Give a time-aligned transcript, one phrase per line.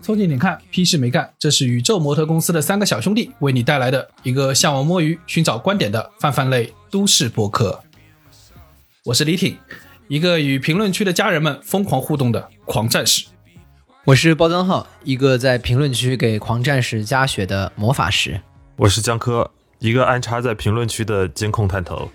[0.00, 1.32] 凑近点看，屁事没干。
[1.38, 7.80] 这是宇宙模特公司的三个小兄弟为你带来的一个向往摸鱼、寻找观点的泛泛类都市博客。
[9.04, 9.56] 我是李挺，
[10.08, 13.26] 一个与评论区的家人们疯狂互动的狂战士。
[14.04, 18.40] 我是包装浩，一个在评论区给狂战士加血的魔法师。
[18.76, 22.08] 我是江科，一个安插在评论区的监控探头。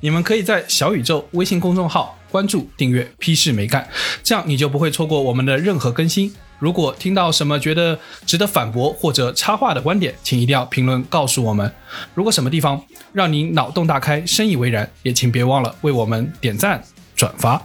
[0.00, 3.88] 你们可以在小宇宙微信公众号关注、订阅“批示没干”，
[4.22, 6.34] 这样你就不会错过我们的任何更新。
[6.58, 11.72] 如果听到什么觉得值得反驳或者插话的观点，请一定要评论告诉我们。
[12.14, 16.82] 如果什么地方让您脑洞大开、深以为然，也请别忘了为我们点赞、
[17.16, 17.60] 转发。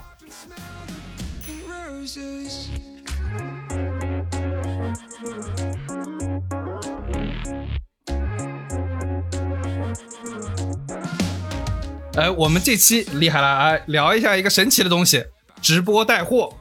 [12.15, 13.77] 哎，我们这期厉害了啊！
[13.85, 15.23] 聊一下一个神奇的东西——
[15.61, 16.53] 直播带货，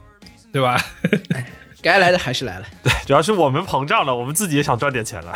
[0.53, 0.81] 对吧？
[1.81, 2.65] 该来的还是来了。
[2.83, 5.33] 对，主要是我们膨胀了，我们自己也想赚点钱了。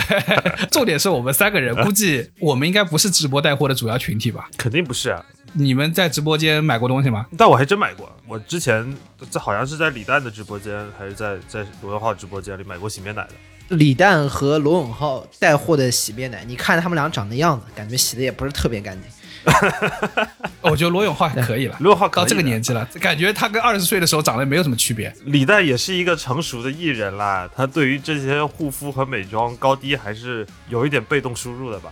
[0.70, 4.48] 重点是我们三个人，估计我们应该不是直播带货的主要群体吧？
[4.56, 5.24] 肯定不是啊！
[5.52, 7.26] 你们在直播间买过东西吗？
[7.36, 8.10] 但我还真买过。
[8.26, 8.96] 我之前
[9.28, 13.76] 在好像是在李诞的直播间，还是在在罗永浩直播间里买过洗面奶的。
[13.76, 19.10] 李诞和罗永浩带货的洗面奶，你看他们俩长的样子，感觉洗的也不是特别干净。
[20.60, 25.14] 我觉得罗永浩还可以了， 罗永浩到这个年纪了，感觉他跟二十岁的时候长得没有什么区别。
[25.24, 31.90] 李诞也是一个成熟的艺人啦，他对于这些护肤和美妆高低还是有一点被动输入的吧。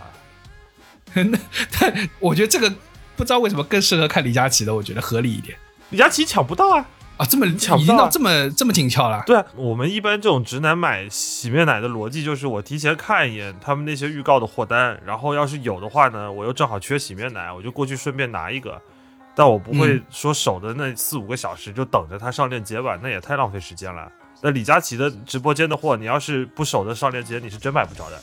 [1.15, 1.37] 那
[1.79, 2.71] 但我觉得这个
[3.15, 5.57] 不知道为什么更适合看李佳琦的，我觉得合理一点。
[5.89, 6.85] 李佳琦抢不到啊。
[7.19, 9.21] 啊，这么巧，已经到这么这么紧俏了。
[9.25, 18.81] 对啊，我们一般这种直男买洗面奶的逻辑就是，我提前看一眼他们那些预告的货单，然后要是有的话呢，我又正好缺洗面奶，我就过去顺便拿一个。
[19.35, 24.09] 但我不会说守的那四五个小时就等着他上链接吧，那也太浪费时间了。
[24.41, 28.17] 那李佳琦的直播间的货，你要是不守着上链接，你是真买不着的。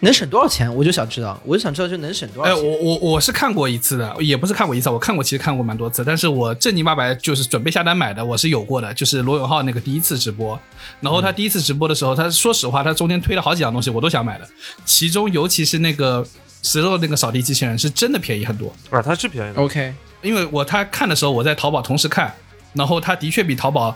[0.00, 0.74] 能省多少钱？
[0.74, 2.58] 我就想知道，我就想知道，就能省多少钱？
[2.58, 6.02] 哎，我我我是看过一次的，也不是看过一次，我看过，其实看过蛮多次。
[6.02, 10.58] 但是我正经八百就是准备下单买的，我是有过的，就是罗永浩那个第一次直播。
[11.00, 14.48] 然后他第一次直播的时候，他说实话，他中间推了好几样东西，我都想买的。
[14.86, 16.26] 其中尤其是那个
[16.62, 19.60] 石头那个扫地机器人，是真的便宜很多啊，它是便宜的。
[19.60, 19.92] OK，
[20.22, 22.34] 因为我他看的时候，我在淘宝同时看，
[22.72, 23.94] 然后他的确比淘宝。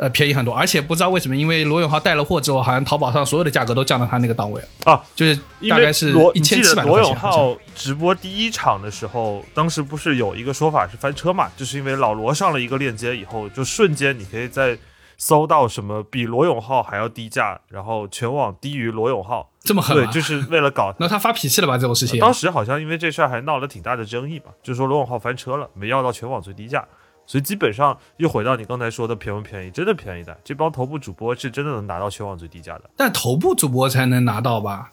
[0.00, 5.38] 呃，便宜很多，而且不知道为什么，因为罗永浩带了货之后，好像淘宝上所有的价格都降到他那个档位了啊，就是
[5.68, 11.50] 大概是一千七百罗永浩直播第一场的时候，当时不是有一个说法是翻车嘛？
[11.54, 14.78] 就是因为老罗上了一个链接以后，就瞬间你可以在
[15.18, 19.94] 搜到什么比罗永浩还要低价，然后全网低于罗永浩，这么狠？
[19.94, 20.94] 对，就是为了搞。
[20.98, 21.76] 那他发脾气了吧？
[21.76, 26.82] 这种事情，当时好像因为这事儿还闹了挺大的争议吧，就是说罗永浩翻车了，没要到全网最低价。
[27.30, 29.70] 所以基本上又回到你刚才说的便不便宜？
[29.70, 32.90] 真的便宜的，这帮头部主播是真的能拿到全网最低价的。
[32.96, 34.90] 但头部主播才能拿到吧？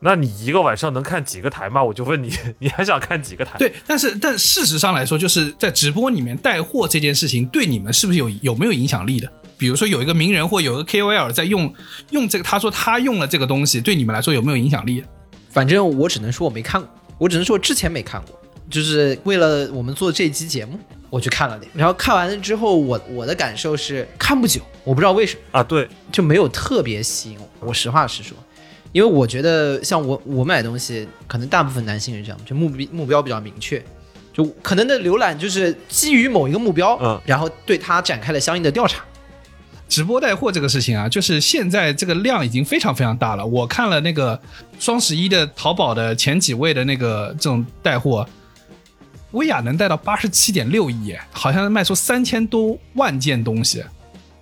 [0.00, 1.80] 那你一个晚上能看几个台吗？
[1.84, 3.56] 我就问你，你还想看几个台？
[3.56, 9.32] 对，但是但事实上来说，就是在直播里面带货这件事情，对你们是不是有有没有影响力的？
[9.56, 11.72] 比如说有一个名人或有一个 KOL 在用
[12.10, 15.04] 用这个，他说他用了这个东西，对你们来说有没有影响力？
[15.50, 18.40] 反正我只能说我没看过，我只能说之前没看过。
[18.70, 20.80] 就是为了我们做这期节目，
[21.14, 27.68] 我去看了点，然后看完了之后，我我的感受是看不久，我不知道为什么啊，对，就没有特别吸引我。
[27.68, 28.36] 我实话实说，
[28.90, 33.80] 因为我觉得像我我买东西，可能大部分男性是这样，就目标目标比较明确，
[34.32, 39.04] 就可能的浏览就是基于某一个目标，嗯，然后对他展开了相应的调查。
[39.88, 43.46] 直播带货这个事情啊，就是现在这个量已经非常非常大了。
[43.46, 44.40] 我看了那个
[44.80, 48.28] 双十一的淘宝的前几位的那个这种带货。
[49.34, 53.84] 薇娅能带到八十七点六亿，好像卖出三千多万件东西，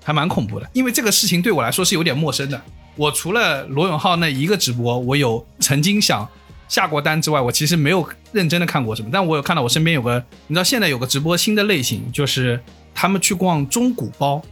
[0.04, 0.68] 还蛮恐怖的。
[0.74, 2.60] 因为这个事情对我来说是有点陌生的。
[2.94, 6.28] 我除了罗永浩那一个直播，我有曾经想
[6.68, 9.08] 下过单之外，我其实没有认真的看过什么。
[9.10, 12.60] 但我有看到我身边有个，你知道现在有个直播新的类型，就是
[12.94, 14.42] 他们去逛中古包，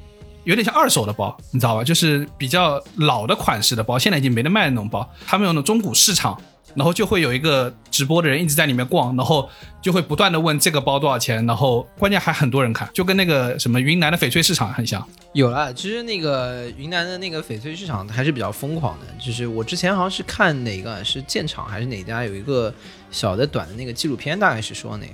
[0.44, 1.84] 有点像二手的包，你知道吧？
[1.84, 6.40] 就是比较老的款式的包，现在已经没得卖的那种包，他们有那种中古市场。
[6.74, 9.48] 然后就会有一个直播的人一直在里面逛，然后
[9.82, 15.06] 就会不断的问这个包多少钱，然后关键还很多人看，就跟那个什么云南的翡翠市场很像。
[15.32, 22.72] 有了，其实那个云南的那个翡翠市场还是比较疯狂的，就是我之前好像是看哪个是建厂还是哪家有一个
[23.10, 25.12] 小的短的那个纪录片，大概是说那个，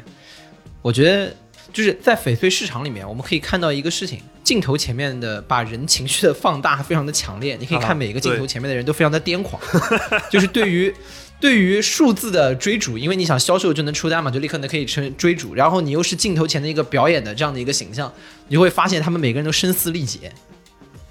[0.82, 1.34] 我觉得
[1.72, 9.60] 就是在翡翠市场里面，我们可以看到一个事情：镜头前面的把人情绪的放大非常的强烈，你可以看啊每个镜头前面的人都非常的癫狂，
[10.30, 10.94] 就是对于。
[11.38, 18.10] 对于数字的追逐，因为你想销售就能出单嘛，就立刻能可以成追逐，然后你又是镜头前的一个表演的这样的一个形象，
[18.48, 20.32] 你就会发现他们每个人都声嘶力竭，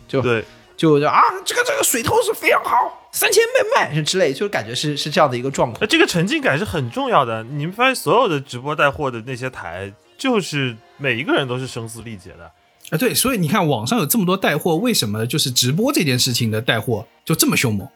[0.07, 0.44] 就对，
[0.75, 5.88] 就就啊，这个这个水头是非常好，三千卖卖之类，就是感觉是是这样的一个状况那。
[5.88, 7.44] 这个沉浸感是很重要的。
[7.44, 12.51] 你们发现所有的直播带货的那些台，就是每一个人都是声嘶力竭的。
[12.89, 17.88] 啊，对，所以你看网上有这么多带货，为什么就是直播这件事情的带货就这么凶猛，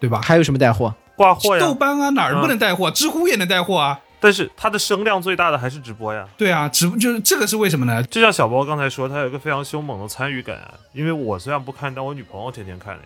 [0.00, 0.20] 对吧？
[0.20, 0.94] 还有什么带货？
[1.20, 2.90] 挂货呀豆，瓣啊哪儿嗯不能带货？
[2.90, 4.00] 知乎也能带货啊。
[4.18, 6.26] 但是它的声量最大的还是直播呀。
[6.38, 8.02] 对啊，直就是这个是为什么呢？
[8.04, 10.72] 就像小包刚才说，他有一个非常凶猛的参与感啊。
[10.94, 13.02] 因为我虽然不看，但我女朋友天天看的。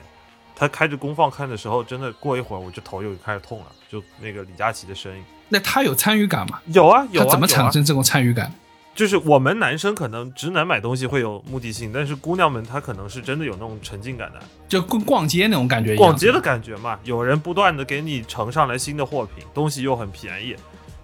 [0.55, 5.25] 她开着功放看的时候，真的过一会儿我就头又开始痛了，就那个李佳琦的声音。
[5.49, 6.61] 那他有参与感吗？
[6.67, 8.53] 有啊有啊，他怎么产生这种参与感？
[8.95, 15.99] 就是我们男生可能直男买东西会有目的性，但是姑娘们她可能是真的有那种沉浸感的，就跟逛街那种感觉一样。
[15.99, 16.99] 逛街的感觉嘛。
[17.05, 20.55] 有人不断的给你呈上来新的货品，东西又很便宜，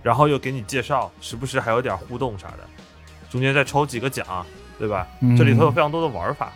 [0.03, 2.59] 然后又给你介绍，时不时还有点互动啥的，
[3.29, 4.25] 中间再抽几个奖，
[4.79, 5.07] 对吧？
[5.21, 6.53] 嗯这里头有非常多的玩法。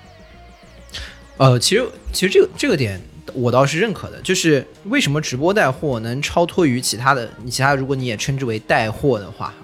[1.37, 3.01] 呃，其实其实这个这个点
[3.33, 9.47] 我倒是认可的，就是为什么直播带货能超脱于其他的，你其他如果你也称之为带货的话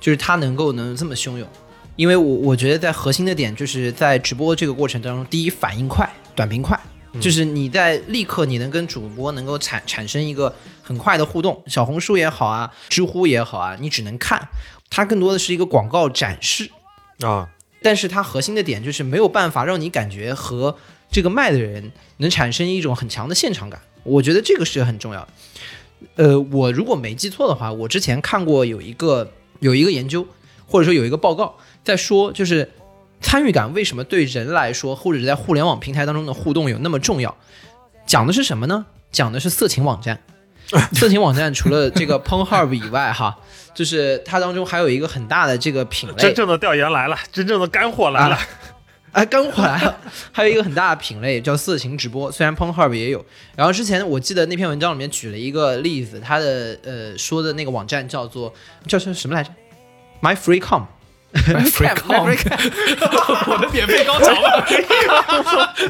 [0.00, 1.46] 就是它能够能这么汹涌，
[1.96, 6.78] 因为我我觉得在核心的点就是在直播这个过程当中，第一反应快，短平快。
[7.20, 14.46] 就是你在立刻你能跟主播能够产产生一个很快的互动，小红书也好啊，知乎也好啊，你只能看，
[14.90, 16.70] 它更多的是一个广告展示，
[17.20, 17.48] 啊，
[17.82, 20.76] 但是它核心的点就是没有办法让你感觉和
[21.10, 25.28] 这个卖的人能产生一种很强的现场感，我觉得这个是很重要的。
[26.16, 30.26] 呃，我如果没记错的话，我之前看过有一个有一个研究，
[30.66, 32.70] 或者说有一个报告在说，就是
[33.20, 37.36] 参与感为什么对人来说，或者是在互联网平台当中的互动有那么重要？
[38.06, 38.86] 讲的是什么呢？
[39.10, 40.20] 讲的是色情网站。
[40.92, 43.38] 色情网站除了这个 Pornhub 以外，哈，
[43.74, 48.36] 就是它当中还有一个很大的这个品类，真正的调研来了，真正的干货来了。
[48.36, 48.48] 啊
[49.12, 49.98] 哎，刚回来了，
[50.32, 53.24] 还有一个很大的品类叫色情直播，虽然 Pornhub 也有。
[53.56, 58.52] 然后之前我记得那篇文章里面举了一个例子，他的呃说的那个网站叫做
[58.86, 59.50] 叫是什么来着
[60.20, 60.84] ？My Free Com。
[61.30, 62.24] My Free Com
[63.52, 64.66] 我的免费高潮了，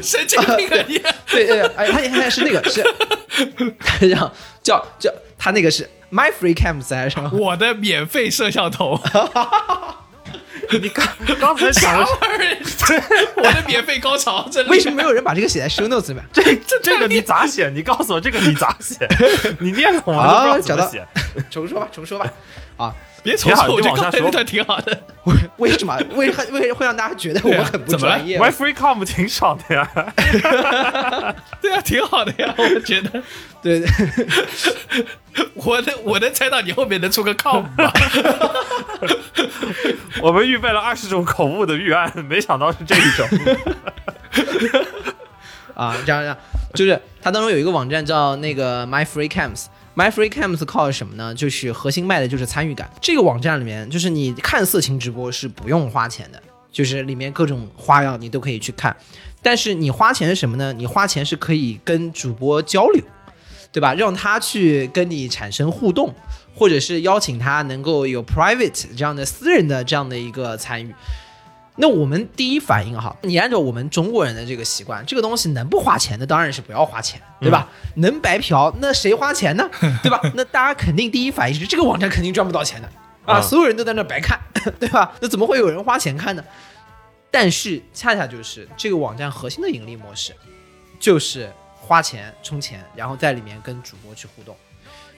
[0.03, 1.01] 神经病啊你！
[1.31, 2.83] 对对，哎，他现在是那个是，
[4.01, 4.29] 这样
[4.61, 7.31] 叫叫他那个是 My Free Cams 还是什么？
[7.31, 8.99] 我的免费摄像头，
[10.77, 11.05] 你刚
[11.39, 12.57] 刚才想的啥玩意儿？
[13.37, 16.23] 我的免费高潮，这为什么没有人把这个写在 show notes 里面？
[16.31, 17.69] 这这这个你咋写？
[17.69, 19.07] 你告诉我这个你咋写？
[19.59, 20.23] 你念懂吗？
[20.23, 21.07] 啊都不知道怎么写。
[21.49, 22.31] 重说吧，重说吧。
[22.77, 22.93] 啊，
[23.23, 24.99] 别重挺好说，我觉得你往下说刚才那段挺好的。
[25.25, 25.35] 为
[25.69, 29.87] 为什么为为会让大家觉得我们很不专业 Free Com 挺爽的呀，
[31.61, 33.21] 对啊，挺好的呀， 我觉得。
[33.61, 33.89] 对对。
[35.53, 37.91] 我能我能猜到你后面能出个 com 吧？
[40.21, 43.27] 我们预备了二十种口误的预案，没想到是这一种。
[45.75, 46.37] 啊，这样这样，
[46.73, 49.65] 就是它当中有一个网站叫那个 My Free Cams。
[49.99, 51.35] My Free Cams 靠什么呢？
[51.35, 52.89] 就是核心卖的就是参与感。
[53.01, 56.41] 这个网站里面，就是你看色情直播是不用花钱的，
[56.71, 58.95] 就是里面各种花样你都可以去看。
[59.41, 60.71] 但是你花钱是什么呢？
[60.71, 63.03] 你花钱是可以跟主播交流，
[63.73, 63.93] 对吧？
[63.93, 66.15] 让他去跟你产生互动，
[66.55, 70.95] 或者是邀请他能够有 private 这样的私人的这样的一个参与。
[71.81, 77.69] 那我们第一反应哈，你按照我们中国人的这个习惯，这个东西能不花钱，那当然是不要花钱，对吧？
[77.95, 79.69] 能白嫖，那谁花钱呢？
[80.03, 80.19] 对吧？
[80.35, 82.89] 那大家肯定第一反应是这个网站肯定赚不到钱的
[83.25, 84.37] 啊，啊所有人都在那白看，
[84.77, 85.13] 对吧？
[85.21, 86.43] 那怎么会有人花钱看呢？
[87.31, 90.33] 但是恰恰就是这个网站核心的盈利模式，
[90.99, 94.53] 就是花钱充钱，然后在里面跟主播去互动。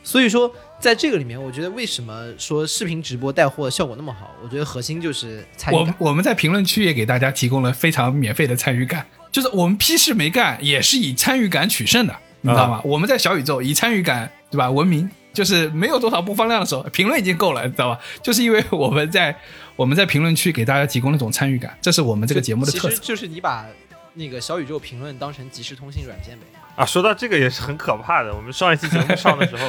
[0.03, 4.34] 所以说，在这个里面，我觉得为什么说视频直播带货效果那么好？
[4.43, 5.96] 我觉得核心就是参与感。
[6.00, 12.81] 我我们在评论区也给大家提供了非常免费的参与感，就是我们批示没干，也是以参与感取胜的，你知道吗？
[12.84, 18.00] 我们在小宇宙以参与感对吧闻名，就是没有多少播放量的时候，评论已经够了，你知道吧？
[18.24, 19.36] 就是因为我们在
[19.75, 22.89] 我们在评论区给大家提供那种参与感，这是我们这个节目的特色。
[22.89, 23.67] 其实就是你把
[24.15, 26.46] 那个小宇宙评论当成即时通信软件呗。
[26.75, 28.34] 啊，说到这个也是很可怕的。
[28.34, 29.67] 我们上一期节目上的时候，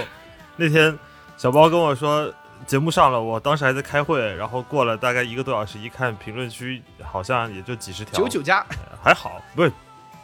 [0.56, 0.96] 那天
[1.36, 2.32] 小包跟我说
[2.66, 8.64] 节目上了，我当时还在开会，然后过了大概一个多小时，一看评论区好像也就几十条，九九加，
[9.02, 9.72] 还好，不是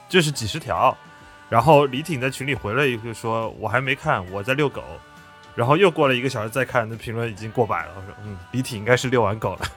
[0.09, 0.97] 就是几十条。
[1.49, 4.83] 然后李挺在群里回了一句说，我还没看，我在遛狗。
[5.59, 7.91] 然后又过了一个小时再看，那评论已经过百了。
[7.97, 9.69] 我说，嗯，李挺应该是遛完狗了。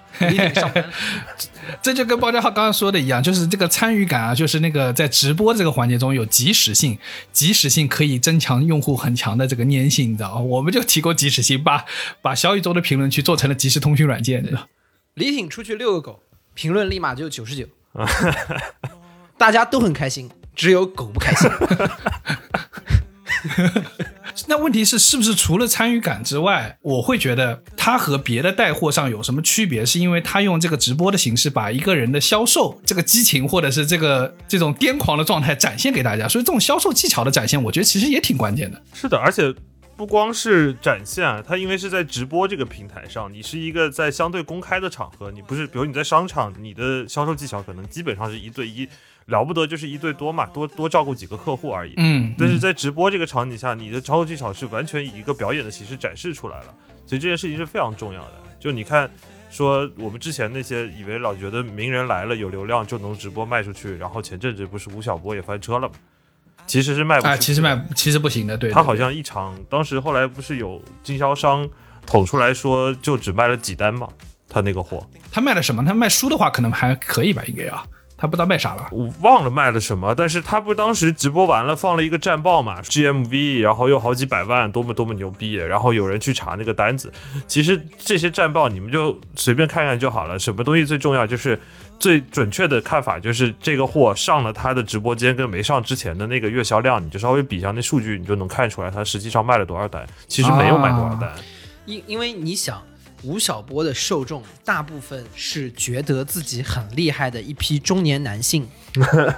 [1.81, 6.99] 这就跟包家浩刚刚说的一样，就是这个参与感啊，就是那个在直播这个环节中有即时性，
[7.31, 10.41] 即时性可以增强用户很强的这个粘性，你知道吗？
[10.41, 11.83] 我们就提供即时性，把
[12.21, 14.45] 把小宇宙的评论区做成了即时通讯软件，
[15.15, 16.21] 李挺出去遛个狗，
[16.53, 17.65] 评论立马就九十九，
[19.35, 21.49] 大家都很开心，只有狗不开心。
[24.51, 29.85] 那问题是，是不是除了参与感之外，我会觉得它和别的带货上有什么区别？
[29.85, 38.81] 是因为它用这个直播的形式，把一个人的销售这个激情或者是这个这种癫狂的状态展现给大家，所以这种销售技巧的展现，我觉得其实也挺关键的。
[38.93, 39.55] 是的，而且
[39.95, 48.85] 不光是展现啊，它因为是在直播这个平台上，你是一个在相对公开的场合，你不是，比如你在商场，你的销售技巧可能基本上是一对一，
[49.25, 51.93] 了不得就是一对多嘛，多多照顾几个客户而已。
[51.97, 56.75] 嗯，但是在直播这个场景下，你的操作技巧是完全以一个表演的形式展示出来了，
[57.05, 58.33] 所以这件事情是非常重要的。
[58.59, 59.09] 就你看，
[59.49, 65.93] 说我们之前那些以为老觉得名人来了有流量就能直播卖出去，然后前阵子不是吴晓波也翻车了吗？
[66.67, 71.67] 其实是卖不啊，其实卖其实不行的，对他好像一场，当时后来不是有经销商
[72.05, 74.07] 捅出来说，就只卖了几单嘛，
[74.47, 75.83] 他那个货，他卖了什么？
[75.83, 77.83] 他卖书的话，可能还可以吧，应该啊，
[78.21, 78.87] 他不知道卖啥了。
[78.91, 87.11] 我忘了卖了什么，但是他不是当时直播完了放了一个战报嘛，GMV，然后又好几百万，多么多么牛逼，然后有人去查那个单子。
[87.47, 91.59] 其实这些战报你们就随便看看就好了，什么东西最重要就是。
[92.01, 100.03] 最准确的看法就是，这个货上了他的直播间跟没上之前的那个月销量，你就稍微比一下那数据，你就能看出来他实际上卖了多少单。
[100.27, 101.31] 其实没有卖多少单，
[101.85, 102.81] 因因为你想，
[103.23, 108.67] 吴晓波的受众大部分是觉得自己很厉害的一批中年男性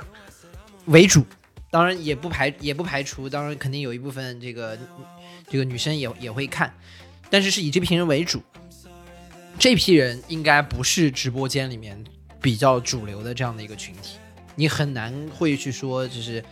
[0.86, 1.26] 为主，
[1.70, 4.78] 当然也不排也不排除，当然肯定有一部分这个
[5.50, 6.74] 这个女生也也会看，
[7.30, 8.42] 但是是以这批人为主。
[9.60, 12.04] 这批人应该不是直播间里面
[12.42, 14.18] 比较主流的这样的一个群体，
[14.56, 16.44] 你很难会去说，就是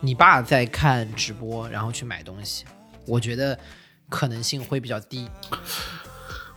[0.00, 2.64] 你爸在看直播，然后去买东西，
[3.06, 3.58] 我觉得
[4.08, 5.28] 可能性会比较低。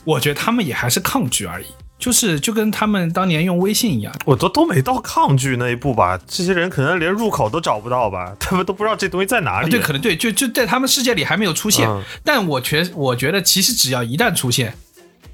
[0.08, 1.66] 我觉得他们也还是抗拒而已，
[2.00, 4.14] 就是就跟他们当年用微信一样。
[4.26, 6.18] 我都都没到抗拒那一步吧。
[6.26, 9.68] 这些人可能连入口都找不到吧，他们都不知道这东西在哪里。
[9.68, 11.86] 啊对，可能对，就就在他们世界里还没有出现。
[11.90, 14.74] 嗯但我觉我觉得，其实只要一旦出现，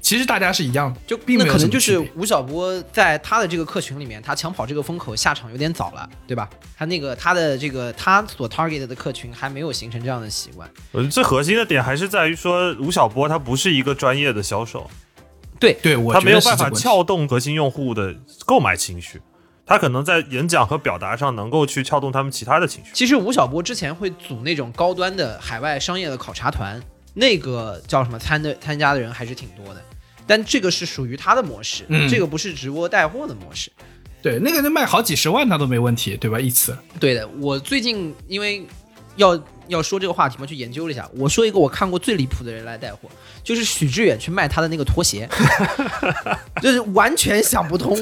[0.04, 6.46] 其实大家是一样的，就并没有那可能就是吴晓波在他的这个客群里面，他抢跑这个风口下场有点早了，对吧？
[6.76, 10.70] 他那个他的这个他所 target 的客群还没有形成这样的习惯。
[10.92, 14.90] 我觉得最核心的点还是在于说，吴晓波他不是一个专业的销售，
[15.58, 19.22] 对我他没有办法撬动核心用户的购买情绪，
[19.64, 22.90] 他可能在演讲和表达上能够去撬动他们其他的情绪。
[22.92, 26.78] 其实吴晓波之前会组那种高端的海外商业的考察团，
[27.14, 29.82] 那个叫什么参的参加的人还是挺多的。
[30.26, 33.70] 但这个是属于他的模式，嗯这个不是直播带货的模式。
[34.22, 36.40] 对那个人卖好几十万他都没问题，对吧？
[36.40, 38.66] 一次对的，我最近因为
[39.16, 39.38] 要
[39.68, 41.06] 要说这个话题嘛，去研究了一下。
[41.14, 43.00] 我说一个我看过最离谱的人来带货，
[43.42, 45.28] 就是许志远去卖他的那个拖鞋，
[46.62, 47.94] 就是完全想不通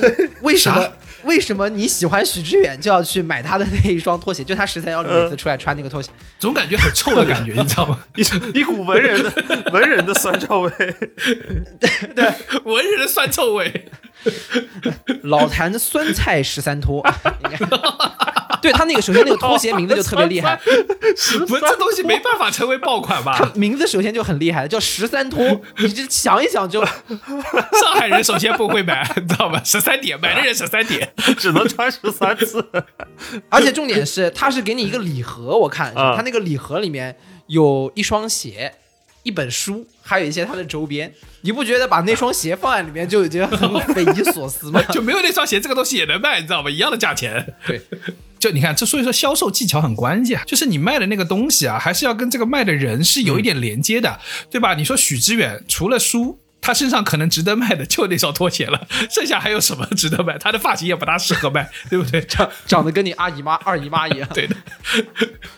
[0.43, 0.93] 为什么啥
[1.25, 6.11] 为什么你喜欢许知远就要去买他的那一双拖鞋，就他十三幺每次出来穿那个拖鞋。
[6.39, 7.99] 总感觉很臭的感觉，你知道吗？
[8.17, 8.23] 一
[8.61, 9.33] 一股文人的
[9.73, 10.71] 文人的酸臭味，
[12.15, 12.33] 对
[12.65, 13.91] 文人的酸臭味。
[15.25, 17.05] 老坛的酸菜十三拖，
[17.45, 17.59] 应 该
[18.61, 20.57] 对他那个首先那个拖鞋名字就特别厉害，
[21.49, 23.53] 不是这东西没办法成为爆款他吧？
[23.57, 29.61] 名字首先就很厉害，叫十三拖，你就想一想就 上海人首先不会买，你知道吧？
[29.65, 32.65] 十三点买的人十三点，只能穿十三次。
[33.49, 37.17] 而且重点是，他是给你一个礼盒，我看他那个礼盒里面
[37.49, 38.73] 有一双鞋、
[39.23, 41.13] 一本书，还有一些他的周边。
[41.43, 44.83] 你不觉得把那双鞋放在里面就已经很匪夷所思吗？
[44.93, 46.71] 就没有那双鞋这个东西也能卖，你知道吗？
[46.71, 47.55] 一样的价钱。
[47.67, 47.81] 对，
[48.39, 54.75] 就你看，这所以说销售技巧很关键，就是你卖的那个东西啊，还是要跟这个卖的人是有一点连接的，对吧？
[54.75, 56.39] 你说许知远除了书。
[56.65, 60.39] 他身上可能值得卖的就那双拖鞋了， 剩下还有什么值得卖？
[60.39, 62.21] 他的发型也不大适合卖， 对不对？
[62.23, 64.29] 长长得跟你阿姨妈、二姨妈一样。
[64.33, 64.55] 对的，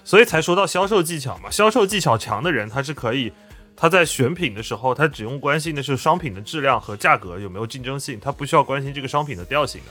[0.03, 3.31] 所以才说到销售技巧嘛，销售技巧强的人，他是可以，
[3.77, 9.91] 他在选品的时候，他只用关心的是商品的质量和价格有没有竞争性，他不需要关心这个商品的调性的。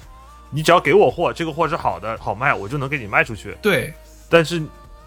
[0.50, 3.58] 你只要给我货，这个货是好的，好卖，我就能给你卖出去。
[3.62, 3.94] 对，
[4.30, 4.62] 但是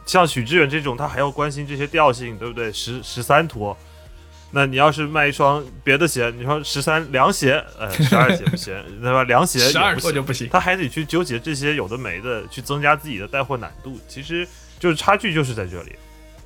[0.04, 2.72] 像许志远这种，他还要关心这些调性，对不对？
[2.72, 3.76] 十十三拖，
[4.50, 9.22] 那你要是卖一双别的鞋，你说十三凉鞋，呃， 十二鞋不行，对吧？
[9.24, 10.48] 凉鞋也十二拖就不行。
[10.50, 13.98] 他还得去纠结这些有的没的，去增加自己的带货难度。
[14.06, 14.46] 其实
[14.78, 15.94] 就是差距就是在这里。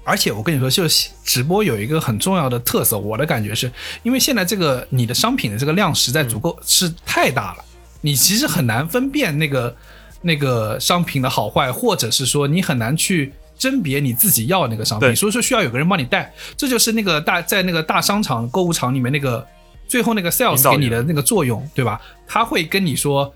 [0.05, 3.71] 而且我跟你说，就是直播有一个很重要的特色，我的感觉是
[4.03, 7.65] 因为现在这个你的商品的这个量实在足够、是太大了，
[8.01, 9.77] 你其实很难分辨那个
[10.23, 19.47] 那个商品的好坏，或者是说你很难去甄别你自己要的那个商品，所以说需要有个人帮你带，这就是那个大在那个大商场购物场里面那个
[19.87, 22.01] 最后那个 sales 给你的那个作用，对吧？
[22.27, 23.33] 他会跟你说。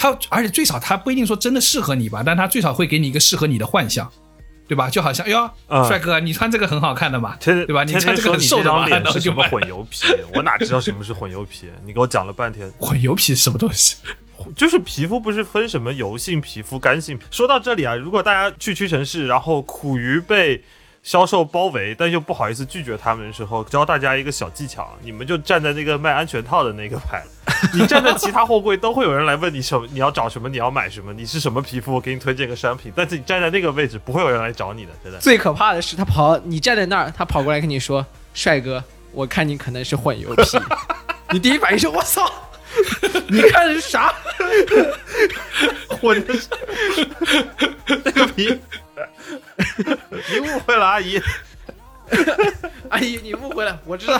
[0.00, 4.08] 他而且最少他不一定说真的适合你吧，但他最少会给你一个适合你的幻想，
[4.68, 4.88] 对吧？
[4.88, 7.82] 就好像哎呦，嗯帅哥，你穿这个很好看的嘛，天对吧？
[7.82, 11.66] 你天穿这个很瘦的嘛，张脸是什么然后就混油皮，我哪知道什么是混油皮？
[11.84, 13.96] 你给我讲了半天，混油皮是什么东西？
[14.54, 17.18] 就是皮肤不是分什么油性皮肤、干性。
[17.30, 20.62] 说到这里啊，如果大家去屈臣氏，然后苦于被
[21.08, 27.24] 销售包围，但又不好意思拒绝他们的时候，教大家一个小技巧，你们就站在那个卖安全套的那个排，
[27.72, 35.16] 你站在其他货柜都会有人来问你什么，你要找什么，你要买什么，你是什么皮肤，我给你推荐个商品，但是你站在那个位置，不会有人来找你的，真的。
[35.24, 40.42] 最可怕的是，他跑，你站在那儿，他跑过来跟你说：“帅哥，我看你可能是混油皮。
[41.32, 42.30] ”你第一反应是：“我操，
[43.28, 44.12] 你看的是啥
[45.88, 46.48] 混的是
[48.04, 48.58] 那个皮，
[50.32, 51.20] 你误会了，阿姨。
[52.88, 54.18] ”阿姨，你误会了，我知道。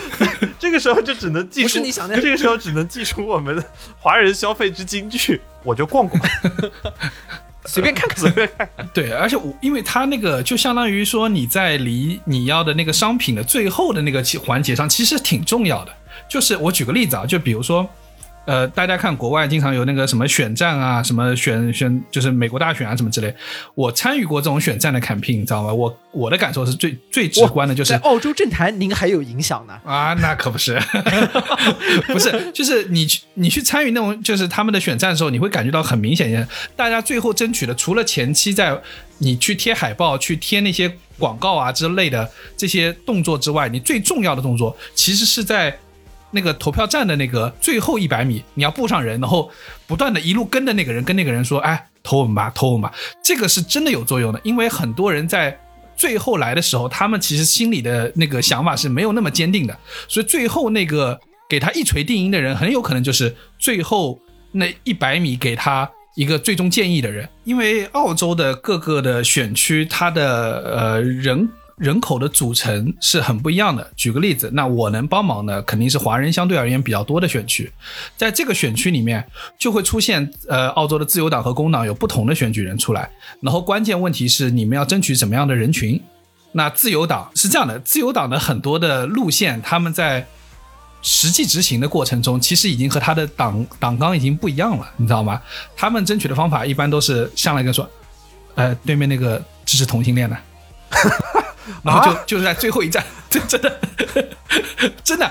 [0.60, 3.64] 这个时候就只能记出，不是你想的这个时候只能记出我们的
[3.98, 5.40] 华人消费之金句。
[5.62, 6.22] 我就逛逛，
[7.64, 8.18] 随便看看。
[8.18, 8.68] 随便看。
[8.92, 15.92] 对，而且我因为它那个就相当于说你在离你要的那个商品的最后的那个环节上，其实挺重要的。
[16.28, 17.88] 就是我举个例子啊，就比如说，
[18.44, 23.34] 呃，大家看国外经常有那个什么选战啊，什么选选就是美国大选啊什么之类，
[23.74, 25.72] 我参与过这种选战的 campaign，你知道吗？
[25.72, 29.74] 我我的感受是最最直观的，就是在澳洲政坛，您还有影响呢。
[29.84, 30.76] 啊，那可不是，
[32.08, 38.76] 不是，就是你去你去参与那种就是他们的选战的时候，你会感觉到很明显，大家最后争取的除了前期在
[39.18, 45.78] 你去贴海报、去贴那些广告啊之类的这些动作之外，你最重要的动作其实是在
[46.32, 49.48] 那个投票站的那个最后一百米，你要布上人，然后
[49.86, 55.56] 不断的一路跟着那个人，跟那个人说，哎，投我们吧，投我们吧，这个是真的有作用的，因为很多人在。
[55.94, 64.18] 最后来的时候，他们其实心里的那个想法是没有那么坚定的，所以最后那个给他一锤定音的人，很有可能就是最后
[64.50, 67.28] 那一百米给他一个最终建议的人。
[67.44, 73.90] 因为澳洲的各个的选区，它的呃人人口的组成是很不一样的。
[73.96, 77.70] 举个例子，那我能帮忙的肯定是华人相对而言比较多的选区，
[78.16, 79.24] 在这个选区里面
[79.58, 86.00] 就会出现呃澳洲的自由党和工党有不同的选举人出来，然后关键问题是你们要争取什么样的人群。
[86.52, 90.26] 那自由党是这样的，自由党的很多的路线，他们在
[91.00, 95.40] 实际执行的过程中，其实已经和他的党党纲已经不一样了，你知道吗？
[95.74, 97.88] 他们争取的方法一般都是上来跟说，
[98.54, 100.36] 呃，对面那个支持同性恋的，
[101.82, 103.80] 然后就、就是在最后一站，这 真的
[105.02, 105.30] 真的，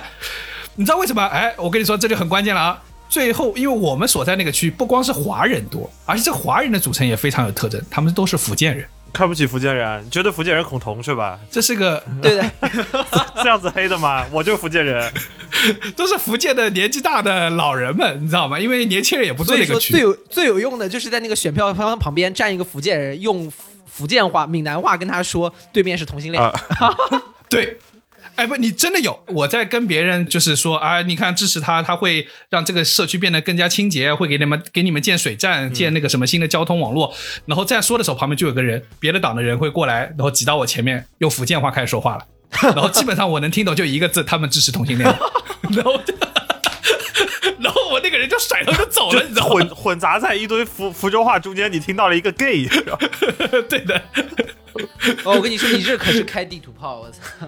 [0.75, 1.25] 你知道为什么？
[1.25, 2.81] 哎，我跟你说，这就很关键了啊！
[3.09, 11.37] 最后，因为我们所在那个区不光是华人多，而且这华人的组成也非常有特征，他们都是福建人，看不起福建人，觉得福建人恐同是吧？
[11.51, 12.51] 这是个 对的，
[13.43, 14.25] 这样子黑的吗？
[14.31, 15.11] 我就是福建人，
[15.97, 18.57] 都是福建的年纪大的老人们，你知道吗？
[18.57, 23.51] 因为年轻人也不做所以说那个区最有最有用的就是在那个选票方旁边站一个福建人，用
[23.91, 26.41] 福建话、闽南话跟他说对面是同性恋。
[26.41, 26.51] 啊
[27.49, 27.77] 对，
[28.35, 37.13] 哎不，你真的有我在跟别人就是说啊，你看支持他，他会让这个社区变得更加清洁，会给你们给你们建水站，建那个什么新的交通网络。
[37.45, 42.25] 然后在说的时候，旁边就有个人，别的党的人会过来，然后挤到我前面，用福建话开始说话了。
[42.73, 45.09] 然后基本上我能听懂就一个字，他们支持同性恋。
[45.75, 45.99] 然后
[47.91, 49.53] 我那个人就甩头就走了，你知道吗？
[49.53, 52.65] 混混杂在一堆福福州话中间，你听到了一个 gay，
[53.69, 54.01] 对的，
[55.23, 57.47] 哦，我跟你说，你这可是开地图炮，我操！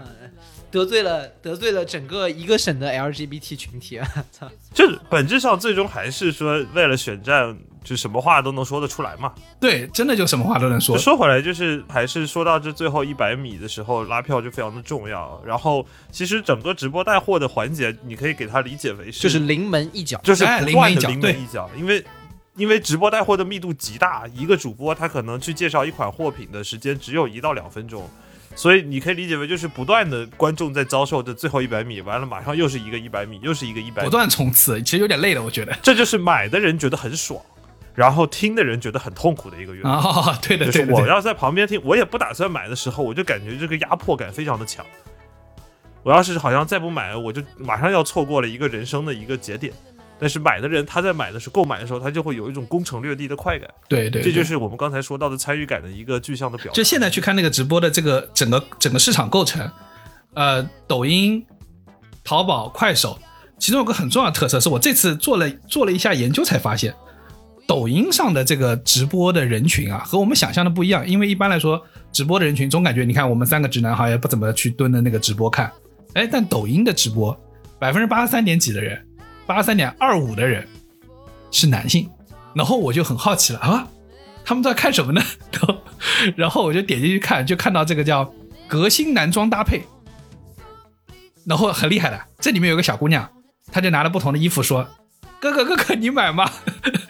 [0.74, 4.08] 得罪了得罪了整个一个省的 LGBT 群体啊！
[4.32, 9.32] 操，就是本质上最终还是说为了选战，就什么话都能说得出来嘛。
[9.60, 10.98] 对，真的就什么话都能说。
[10.98, 15.40] 说回来，就是还是说到这最后一百米的时候，拉票就非常的重要。
[15.46, 20.20] 然后其实整个直播带货的环节，你可以给它理解为是就是临门一脚。
[20.24, 22.04] 就是哎不断的临临门一脚对门一脚，因为
[22.56, 28.10] 因为直播带货的密度极大，一个主播他可能去介绍一款货品的时间只有一到两分钟，
[28.56, 35.76] 所以你可以理解为就是不断的观众在遭受这最后一百米，完了马上又是一个一百米，又是一个一百不，断冲刺，其实有点累了，我觉得。
[35.82, 37.42] 这就是买的人觉得很爽，
[37.96, 39.90] 然后听的人觉得很痛苦的一个原因。
[39.90, 44.86] 哦， 对的，对的，对的就是我要在旁边听，我也不打算买的时候，我就感觉这个压迫感非常的强。
[46.04, 49.74] 我要是好像再不买，我就马上要错过了一个人生的一个节点。
[50.24, 56.72] 但是买的人他在买的时候购买的时候，他就会有一种攻城略地的快感，对对，这就是我们刚才说到的参与感的一个具象的表达。
[56.72, 59.70] 就现在去看那个直播的这个整个整个市场构成，
[60.34, 61.46] 呃，抖音、
[62.24, 63.20] 淘宝、快手，
[63.60, 66.96] 其中有个很重要的特色，是我这次做了做了一下研究才发现，
[67.68, 71.06] 抖音上的这个直播的人群啊，和我们想象的不一样。
[71.06, 75.70] 因为一般来说，直播的人群总感觉，你看我们三个直男好像也不怎么去蹲的那个直播看，
[76.14, 77.38] 哎，但抖音的直播，
[77.78, 79.06] 百分之八十三点几的人，
[79.46, 80.68] 八十三点二五的人
[81.52, 82.10] 是男性，
[82.54, 83.88] 然后我就很好奇了啊，
[84.46, 85.22] 他们在看什么呢？
[85.52, 85.78] 然后
[86.36, 88.34] 然后我就点进去看，就看到这个叫
[88.68, 89.84] 革新男装搭配，
[91.46, 93.30] 然后很厉害的，这里面有个小姑娘，
[93.72, 94.88] 她就拿了不同的衣服说
[95.40, 96.50] ：“哥哥哥哥，你买吗？”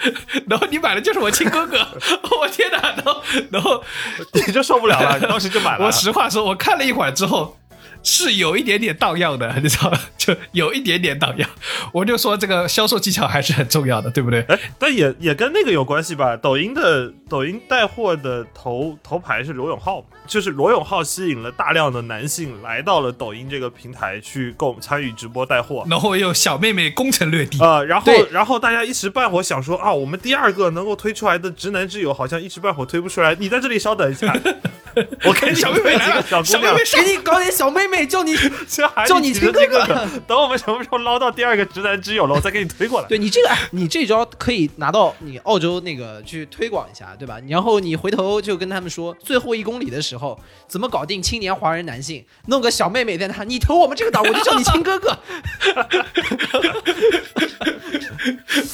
[0.49, 1.77] 然后你买的就是我亲哥哥，
[2.41, 2.81] 我天哪！
[2.95, 3.83] 然后然后
[4.33, 5.85] 你就受不了了，你当时就买了。
[5.85, 7.57] 我实话说，我看了一会儿之后。
[8.03, 9.99] 是有一点点荡漾的， 你知道吗？
[10.17, 11.49] 就有一点点荡漾。
[11.91, 14.41] 我就说这个销售技巧还是很重要的，对不对？
[14.43, 16.35] 哎，但也也跟那个有关系吧。
[16.35, 34.35] 抖音的抖音带货的头头牌是罗永浩，就是罗永浩吸引了大量的男性来到了抖音这个平台去购参与直播带货，然后又小妹妹攻城略地啊、然后然后大家一时半会想说啊，我们第二个能够推出来的直男之友好像一时半会推不出来，你在这里稍等一下，
[35.25, 37.03] 我给你小妹妹来了，几个小姑娘小妹妹。
[37.03, 38.35] 给你搞点小妹妹，叫你
[39.07, 39.85] 叫你亲哥哥，
[40.27, 43.07] 等我们什么时候捞到第二个直男之友了，我再给你推过来。
[43.07, 47.37] 对你这个，哎你这招可以拿到你澳洲那个去推广一下，对吧？
[47.47, 55.17] 然后你回头就跟他们说，最后一公里的时候怎么搞定青年华人男性，弄个小妹妹在那，你投我们这个档，我就叫你亲哥哥。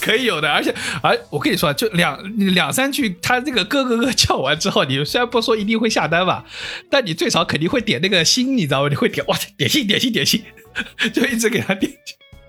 [0.01, 2.17] 可以有的，而且，而我跟你说，就两
[2.53, 6.45] 两三句，他这个哥哥哥叫完之后，你虽然不说一定会下单吧，
[6.89, 8.89] 但你最少肯定会点那个心，你知道吗？
[8.89, 10.43] 你会点哇，点心点心点心，
[11.13, 11.91] 就一直给他点。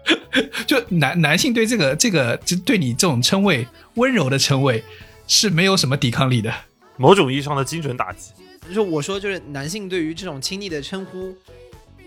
[0.66, 4.83] 就男男性对这个这个就对你这种称谓温柔的称谓
[5.29, 6.53] 是没有什么抵抗力的。
[6.96, 8.33] 某种意义上的精准打击。
[8.75, 11.35] 就我说，就是男性对于这种亲昵的称呼，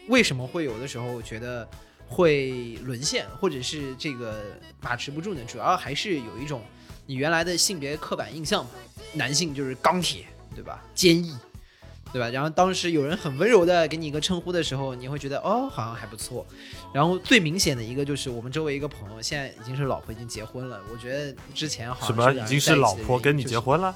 [0.08, 1.68] 为什么会有的时候觉得
[2.08, 4.42] 会沦陷，或者是这个
[4.80, 5.42] 把持不住呢？
[5.48, 6.62] 主要还是有一种
[7.06, 8.72] 你原来的性别刻板印象嘛，
[9.13, 10.84] 男性就是钢铁，对吧？
[10.94, 11.36] 坚毅，
[12.12, 12.30] 对吧？
[12.30, 16.46] 然后当时有人很温柔的给你一个称呼的时候，你会觉得哦，好像还不错。
[16.94, 20.80] 然后最明显的一个就是我们周围一个朋友，现在已经是老婆，已经结婚了。
[20.92, 23.96] 我觉得之前好像什么已经是老婆跟你结婚了？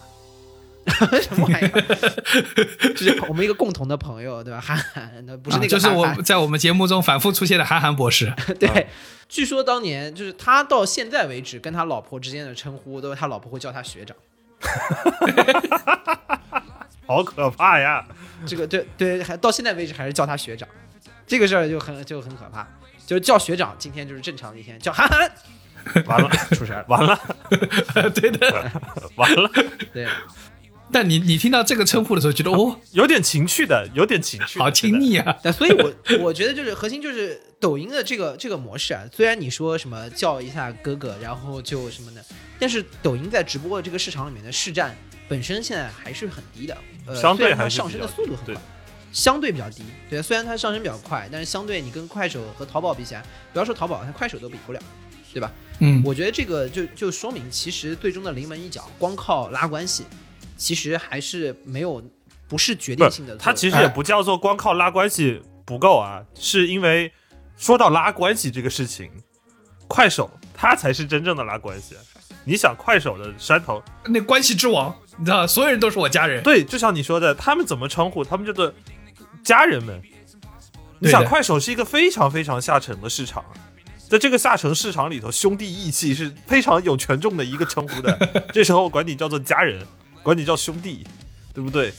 [1.22, 2.94] 什么玩意儿？
[2.96, 4.62] 就是我们一个共同的朋友，对吧？
[4.62, 8.34] 韩寒，那不是那个啊就是我在我们节目中反复出现的韩寒博士。
[8.58, 8.88] 对，
[9.28, 14.16] 据说当年就是他到现在为止跟他老婆之间的称呼，都是他老婆会叫他学长。
[17.08, 18.06] 好可怕呀！
[18.46, 20.68] 这个对对，还到现在为止还是叫他学长，
[21.26, 22.68] 这个事儿就很就很可怕。
[23.06, 25.32] 就是叫学长，今天就是正常的一天；叫韩寒，
[26.06, 26.86] 完了，出事儿了。
[26.90, 27.18] 完了，
[28.14, 28.72] 对的，
[29.16, 29.50] 完了，
[29.94, 30.06] 对，
[30.92, 35.38] 但你你听到这个称呼的时候，觉得哦，有点情趣的，有点情趣，好亲昵啊。
[35.44, 39.04] 但所以我， 我觉得就是核心就是抖音的这个这个模式啊。
[39.14, 42.24] 虽然你说什么叫一下哥哥，然后就什么的，
[42.58, 44.96] 但是抖音在直播的这个市场里面的市占
[45.28, 48.62] 本身现在还是很低的，呃，相对虽然它还是上升的速度很快，
[49.12, 49.84] 相对比较低。
[50.10, 54.80] 对，虽然它上升比较快，但是相对你跟快手和淘宝比起来，不要说淘宝，它快手都比不了，
[55.34, 55.52] 对吧？
[55.80, 60.06] 嗯，我觉得这个就就说明，其实最终的临门一脚，光靠拉关系，
[60.58, 62.04] 其实还是没有
[62.48, 63.44] 不是决定性的作用。
[63.44, 67.12] 它其实也不叫做光靠拉关系不够啊，是因为
[67.56, 69.10] 说到拉关系这个事情，
[69.88, 71.96] 快手它才是真正的拉关系。
[72.44, 76.42] 你想快手的山头，那关系之王，你知道，所有人都是我家人。
[76.44, 78.24] 对，就像你说的，他们怎么称呼？
[78.24, 78.74] 他们叫做
[79.44, 80.02] 家人们。
[81.00, 83.44] 你想，快手是一个非常非常下沉的市场，
[84.10, 88.18] 在这个下沉市场里头，兄弟义气是非常有权重的一个称呼的。
[88.54, 89.86] 这时候管你叫做家人，
[90.28, 91.08] 管你叫兄弟，
[91.54, 91.94] 对不对？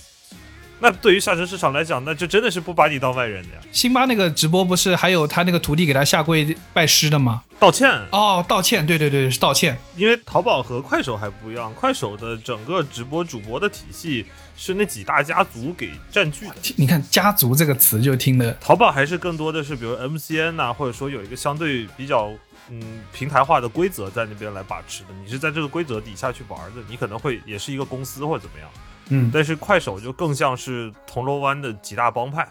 [0.80, 3.60] 那对于下沉市场来讲，那就真的是不把你当外人的呀。
[3.72, 7.42] 辛巴那个直播不是还有他那个徒弟给他下跪拜师的吗？
[7.58, 9.78] 道歉，哦，道歉，对对对，是道歉。
[9.96, 14.26] 因为淘宝和快手还不一样，快手的整个直播主播的体系
[14.58, 16.54] 是那几大家族给占据的。
[16.76, 22.30] 你看“家族”这个词就听的，淘宝还是更多的是，比如 MCN 呐、或者说有一个相对比较
[22.70, 25.08] 嗯平台化的规则在那边来把持的。
[25.22, 28.68] 你是在这个规则底下去玩的，你可能会也是一个公司或者怎么样。
[29.10, 32.46] 嗯，但是快手就更像是铜锣湾的几大帮派，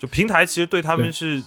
[0.00, 1.40] 就平台其实对他们是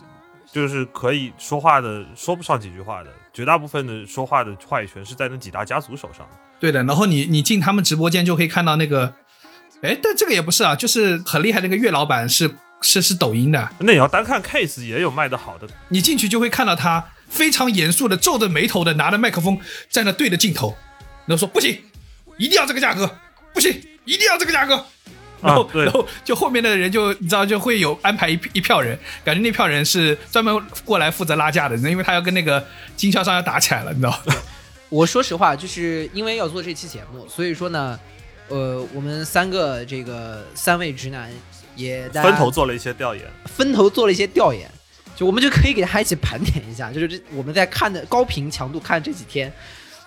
[0.51, 6.25] 就是可以说话的，说不上几句话的，绝大部分的说话的话语权是在那几大家族手上。
[6.61, 6.81] 对的。
[6.83, 9.13] 然后你你进他们直播间就可以看到那个，
[9.81, 17.03] 哎，但这个也不是啊，就是很厉害的那个岳老板是是是抖音的，那你要单看 case 也有卖的好的，你进去就会看到他
[17.33, 20.77] 非常严肃的皱着眉头的拿着麦克风在那对着镜头，
[21.25, 21.83] 然后说不行，
[22.37, 23.09] 一定要这个价格，
[23.53, 23.71] 不行，
[24.05, 24.85] 一定要这个价格。
[25.41, 32.65] 然后，对然后就后面的人就你知道就会有安排一一票人，感觉那票人是专门过来负责拉架的，因为他要跟那个
[32.95, 34.21] 经销商要打起来了，你知道？
[34.87, 37.99] 我说实话，就是因为要做这期节目，所以说呢，
[38.47, 41.29] 呃，我们三个这个三位直男
[41.75, 44.71] 也在分头做了一些调研，分头做了一些调研，
[45.15, 49.51] 就我们就可以给大家一起盘点一下， 就是这我们在看的高频强度看这几天，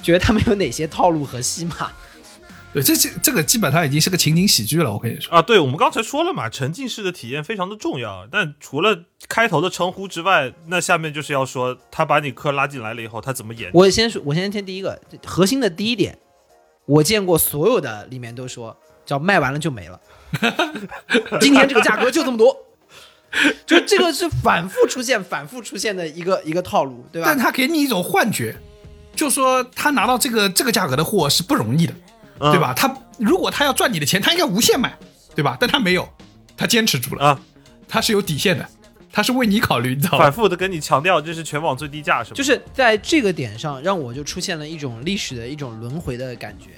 [0.03, 1.91] 觉得他们有哪些套路和戏码。
[2.75, 5.33] 对，这这这个基本上已经是个情景喜剧了，我跟你说。
[5.35, 8.29] 啊，对，我们刚才说了嘛，沉浸式的体验非常的重要。
[8.31, 13.71] 但除了开头的称呼之外，那下面就是要说他把你客拉进来了以后，他怎么演？
[13.73, 16.19] 我先说，我先先第一个核心的第一点，
[16.85, 19.99] 我见过所有的里面都说叫卖完了就没了，
[21.41, 22.55] 今天这个价格就这么多，
[23.67, 27.39] 就这个是反复出现、反复出现的一个一个套路，对吧但？
[27.39, 28.57] 他给你一种幻觉，
[29.15, 31.95] 就说他拿到这个这个价格的货是不容易的，
[32.39, 32.73] 嗯对吧？
[32.75, 34.97] 他如果他要赚你的钱，他应该无限买，
[35.35, 35.57] 对吧？
[35.61, 36.09] 但他没有，
[36.57, 37.41] 他坚持住了，啊，
[37.89, 38.67] 他是有底线的，
[39.13, 40.33] 他是为你考虑，你知道吗反？
[40.33, 42.35] 复的跟你强调这是全网最低价，是吗？
[42.37, 46.71] 就是在这个点上，让我就出现了一种历史的一种轮回的感觉。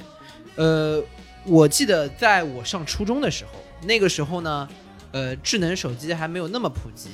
[0.57, 1.01] 呃，
[1.45, 4.69] 我记得在我上初中的时候，那个时候呢，
[5.12, 7.11] 呃，智能手机还没有那么普及，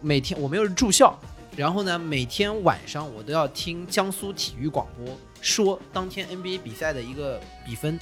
[0.00, 1.14] 每天我们又是住校，
[1.56, 7.98] 然后呢，每天晚上我都要听江苏体育广播说当天 NBA 比赛的一个比分。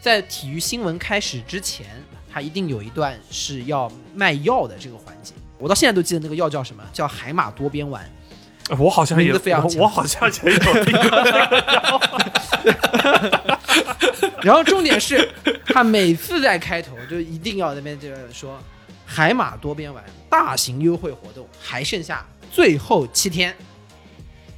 [0.00, 1.86] 在体育新闻开始之前，
[2.30, 5.34] 它一定有一段是要卖药的这个环节。
[5.58, 8.08] 我到现在都记得那个药叫什么，叫海马多边丸。
[8.76, 9.38] 我好像也我
[9.78, 10.92] 我好像也有听
[14.42, 15.28] 然后重点是，
[15.66, 18.58] 他每次在开头就一定要那边这个说，
[19.04, 23.54] 海马多边玩大型优惠活动还剩下最后七天，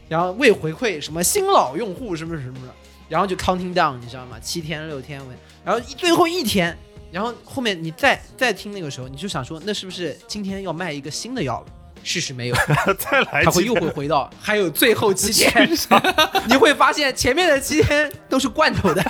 [0.09, 2.75] 然后为回馈什么新老用户什么什么的，
[3.09, 4.39] 然后就 counting down，你知道吗？
[4.41, 5.21] 七天六天，
[5.65, 6.77] 然后最后一天，
[7.11, 11.67] 然后后面你再再听那个时候，你就想说，那是不是今天要卖一个新的药了？
[12.03, 12.57] 事实没有，
[12.99, 15.71] 再来他会又会回到还有最后七天，
[16.49, 19.05] 你会发现前面的七天都是罐头的。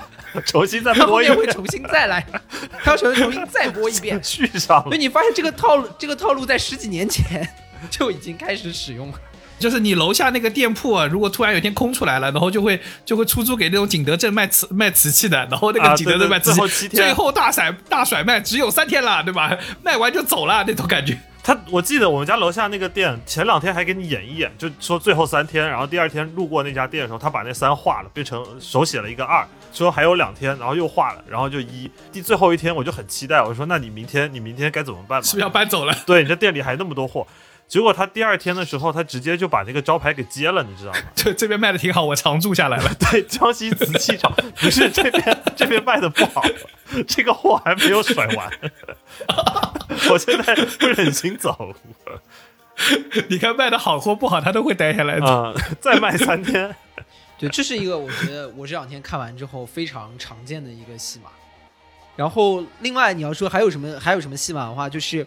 [0.47, 2.25] 重新再播一遍，面会重新再来，
[2.85, 4.23] 他要重重新再播一遍。
[4.23, 4.85] 续上了。
[4.85, 7.49] 所以你发现这个套路，这个套路在十几年前
[7.91, 9.15] 就已经开始使用了。
[9.59, 19.59] 就是你楼下那个店铺啊，如果突然有一天空出来了，然后就会就会出租给那种景德镇卖瓷卖瓷器的，然后那啊个景德镇卖瓷器，对对最后七天最后大甩大甩卖，只有三天了，对吧？
[19.83, 21.19] 卖完就走了那种感觉。
[21.43, 31.91] 他我记得我们家楼下那个店，前两天还给你演一演，就说最后三天，然后第二天路过那家店的时候，他把那三画了，变成手写了一个二，说还有两天，然后又画了，然后就一。
[32.13, 35.23] 第最后一天我就很期待，我说那你明天你明天该怎么办嘛？
[35.23, 35.95] 是不是要搬走了？
[36.07, 37.27] 对你这店里还那么多货，
[37.71, 40.99] 结果他第二天的时候，他直接就把那个招牌给揭了，你知道吗？
[41.15, 42.93] 这这边卖的挺好，我常住下来了。
[42.99, 46.43] 对，江西瓷器厂不是这边这边卖的不好，
[47.07, 48.51] 这个货还没有甩完，
[50.11, 51.73] 我现在不忍心走
[53.29, 55.27] 你看卖的好或不好，他都会待下来的。
[55.27, 56.75] 啊、再卖三天。
[57.39, 61.31] 对，这是一个我觉得我这两天看完之后非常常见的一个戏码。
[62.17, 65.25] 然后另外你要说还有什么还有什么戏码的话，就是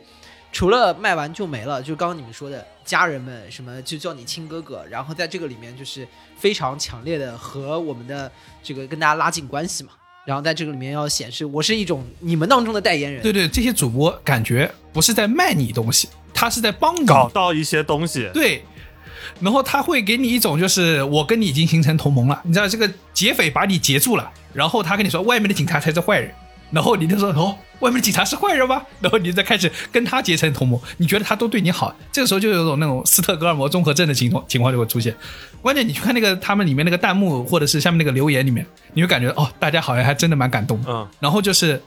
[0.53, 9.89] 除了卖完就没了，就刚刚你们说的家人们什么就叫你亲哥哥，然后在这个里面就是非常强烈的和我们的这个跟大家拉近关系嘛。
[10.25, 18.63] 然后在这个里面要显示我是一种你们当中的代言人，对对，这些主播感觉不是在卖你东西，他是在帮你搞到一些东西，对，
[19.41, 26.33] 然后他会给你一种就是我跟你已经形成同盟了，你知道这个劫匪把你劫住了，然后他跟你说外面的警察才是坏人，
[26.73, 28.81] 然后你就说哦，外面的警察是坏人吗？
[28.99, 35.15] 然后你再开始跟他结成同盟，你觉得他都对你好，这个时候就有种那种斯特哥尔摩综合症的情况情况就会出现。
[35.61, 40.91] 关键你去看那个他们里面那个弹幕或者是下面那个留言里面，你会感觉哦，大家好像还真的蛮感动的。
[40.91, 41.79] 嗯，然后就是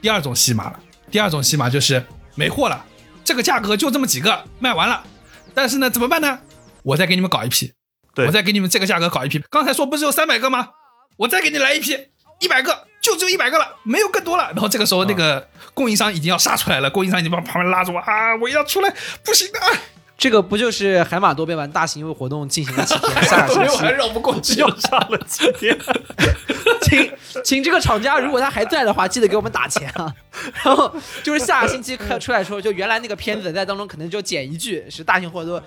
[0.00, 0.80] 第二种戏码了，
[1.12, 2.04] 第二种戏码就是
[2.34, 2.84] 没货了，
[3.22, 5.04] 这个价格就这么几个卖完了，
[5.54, 6.40] 但是呢怎么办呢？
[6.82, 7.72] 我再给你们搞一批，
[8.14, 9.40] 对我再给你们这个价格搞一批。
[9.48, 10.70] 刚才说不是有三百个吗？
[11.18, 11.96] 我再给你来一批，
[12.40, 14.44] 一百个，就只有一百个了，没有更多了。
[14.52, 18.94] 然后这个时候那个供应商已经要杀出来了，供应商已经把旁边拉住我啊，我要出来，
[19.24, 19.66] 不行的，啊
[20.18, 24.58] 这个不就是海马多边玩大型活动进行了几天， 下个还期，绕不过去。
[24.58, 25.78] 又上了几天，
[26.82, 27.12] 请
[27.44, 30.12] 请这个厂家如果他还在的话，记得给我们打钱啊。
[30.64, 35.60] 然后就是下个星期看出来时候，就原来那个片子在当中可能就剪一句是大型活动，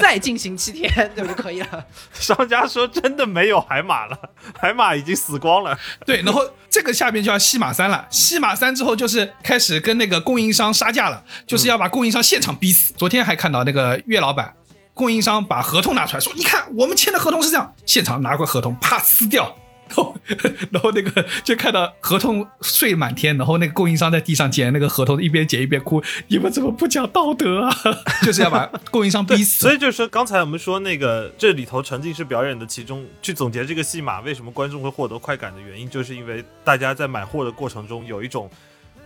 [0.00, 1.84] 再进行七天，对不就可以了？
[2.12, 4.18] 商家说真的没有海马了，
[4.58, 5.78] 海马已经死光了。
[6.06, 8.06] 对，然后这个下面就要戏马三了。
[8.10, 12.94] 戏马三之后就是开始跟那个供应商杀价了，就是要把供应商现场逼死。
[12.96, 14.54] 昨天还看到那个岳老板
[14.94, 19.54] 供应商把合同拿出来说：“你看，我们签的合同是这样。”现场拿过合同，啪撕掉，然
[19.94, 20.16] 后
[20.70, 27.74] 然后那个就看到合同碎满天，然后那个供应商在地上捡那个合同，一边捡一边哭：“你们怎么不讲道德啊？”
[28.22, 29.60] 就是要把供应商逼死。
[29.62, 38.50] 所以就是说，刚才我们说那个这里头沉浸式表演的其中，去总结这个戏码为什么观众会获得快感的原因，就是因为大家在买货的过程中有一种。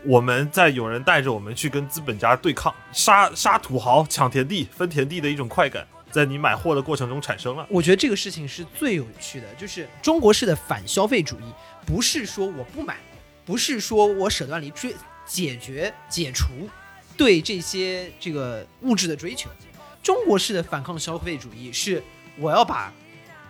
[0.04, 7.66] 我们在有人带着我们去跟资本家对抗，杀杀土豪、抢田地、分田地的一种快感，在你买货的过程中产生了。
[7.68, 11.44] 我觉得这个事情是最有趣的，就是中国式的反消费主义，
[11.86, 12.96] 不是说我不买，
[13.44, 14.94] 不是说我舍断离追
[15.26, 16.46] 解决解除
[17.16, 19.50] 对这些这个物质的追求，
[20.02, 22.02] 中国式的反抗消费主义是
[22.38, 22.92] 我要把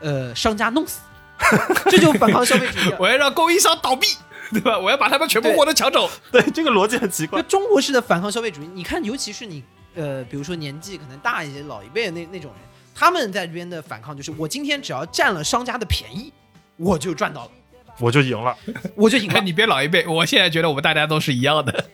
[0.01, 1.01] 呃商家弄死，
[1.91, 2.95] 这就反抗消费主义。
[2.99, 4.07] 我要让供应商倒闭。
[4.51, 4.79] 对吧？
[4.79, 6.11] 我要把他们全部货都抢走。
[6.33, 7.43] 对，这个逻辑很奇怪。
[7.43, 9.63] 就中国式的反抗消费主义，你看，尤其是你，
[9.99, 12.61] 呃，比如说年纪可能大一些、老一辈的那那种人，
[12.95, 16.33] 他们在这边的反抗就是：我今天只要占了商家的便宜，
[16.77, 17.51] 我就赚到了，
[17.99, 18.57] 我就赢了，
[18.95, 19.41] 我就赢了。
[19.43, 21.85] 你别老一辈，我现在觉得我们大家都是一样的。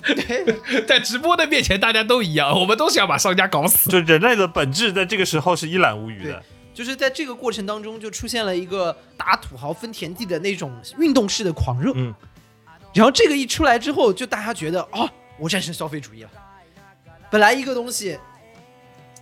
[0.00, 3.90] 对， 在直播的面前，大家都一样，我们都是要把商家搞死。
[3.90, 6.40] 就人类的本质，在这个时候是一览无余的。
[6.72, 11.90] 就是在这个过程当中，就出现了一个打土豪分田地的那种运动式的狂热。
[11.96, 12.14] 嗯。
[12.94, 16.30] 然后这个一出来之后，就大家觉得哦，我战胜消费主义了。
[17.30, 18.18] 本来一个东西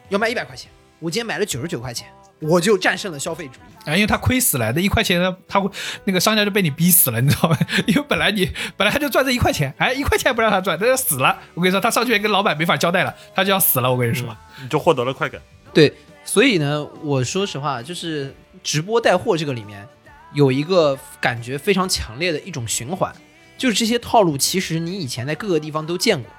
[0.09, 2.09] 要卖一百块钱，我今天买了九十九块钱，
[2.41, 3.91] 我就战胜了消费主义。
[3.91, 5.71] 啊，因为他亏死了，那一块钱他会
[6.05, 7.59] 那个商家就被你逼死了，你知道吗？
[7.87, 11.39] 因为本来你本来他就赚这一块钱，哎，一块钱不让他赚，他就死了。
[11.55, 13.91] 我跟你说，他上去跟老板没法交代了，他就要死了。
[13.91, 15.41] 我跟你说，你就获得了快感。
[15.73, 15.93] 对，
[16.25, 19.87] 所以呢，我说实话，就是直播带货这个里面
[20.33, 23.15] 有一个感觉非常强烈的一种循环。
[23.57, 26.31] 就是这些套路，其实你以前在各个地方都见过。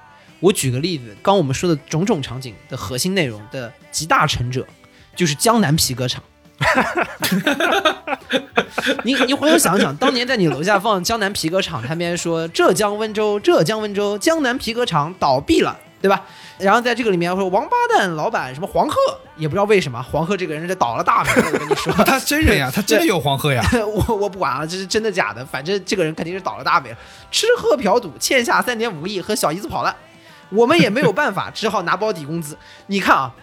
[0.46, 4.64] 我举个例子，刚我们说的种种场景的核心内容的集大成者，
[5.16, 6.22] 就是江南皮革厂。
[9.04, 16.24] 你你回头想想，当年在你楼下放江南皮革厂，他们说浙江温州，浙江温州江南皮革厂倒闭了，对吧？
[16.60, 18.96] 然后在这个里面说王八蛋老板什么黄鹤，
[19.36, 21.32] 也不知道为什么黄鹤这个人是倒了大霉。
[21.36, 23.62] 我跟你说，他真人呀，他真的有黄鹤呀。
[24.08, 26.98] 我我不管了，这是真的假的，反正这个人肯定是倒了大霉了，
[27.32, 29.94] 吃喝嫖赌欠下三点五亿，和小姨子跑了，
[30.50, 32.58] 我们也没有办法，只好拿保底工资。
[32.88, 33.34] 你看啊，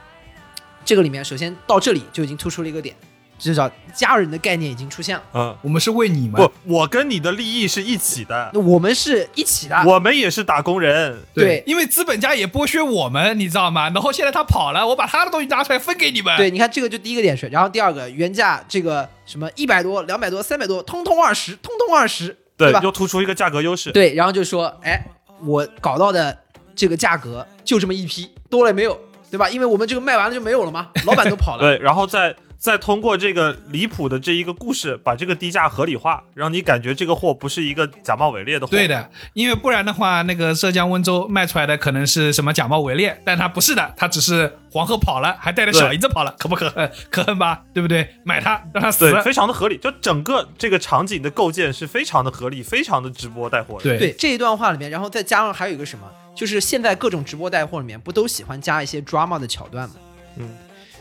[0.85, 2.95] 这个里面首先到这里就已经突出了一个点。
[3.39, 5.23] 至少家人的概念已经出现了。
[5.35, 8.53] 嗯，我们是为你们，不，我跟你的利益是一起的。
[8.55, 11.21] 我们是一起的，我们也是打工人。
[11.35, 13.91] 对，因为资本家也剥削我们，你知道吗？
[13.91, 16.37] 然后现在他跑了，我把他的东西拿出来分给你们。
[16.37, 22.79] 对，你看这个就第一个点是，然后第二个原价这个什么一百多、两百多、三百多，通通二十，通通二十，对吧？
[22.85, 23.91] 又突出一个价格优势。
[23.91, 25.05] 对，然后就说，哎，
[25.45, 26.42] 我搞到的
[26.75, 28.99] 这个价格就这么一批，多了也没有？
[29.31, 29.49] 对吧？
[29.49, 30.89] 因为我们这个卖完了就没有了嘛？
[31.07, 31.63] 老板都跑了。
[31.63, 32.35] 对，然后再。
[32.63, 38.71] 再通过这个离谱的这一个故事，把这个低价合理化，让你感觉这个货不是一个假冒伪劣的货。
[38.71, 46.89] 对的，因为不然的话，那个浙江温州卖出来的可能是什么假冒伪劣，但它不是的，它只是黄鹤跑了，还带着小姨子跑了，可不可恨？
[47.11, 47.65] 可恨吧？
[47.75, 48.09] 对不对？
[48.23, 49.77] 买它让它死，对，非常的合理。
[49.79, 53.83] 就整个这个场景的构建是非常的合理，非常的直播带货的。
[53.83, 59.95] 对对，这一段话里面，然后再加上还有一个什么，就是现在各种直播带货里面不都喜欢加一些 drama 的桥段吗？
[60.37, 60.49] 嗯。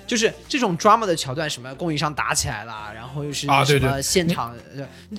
[0.08, 4.54] 就是这种 drama 的桥段，什么供应商打起来了，然后又是什么现场，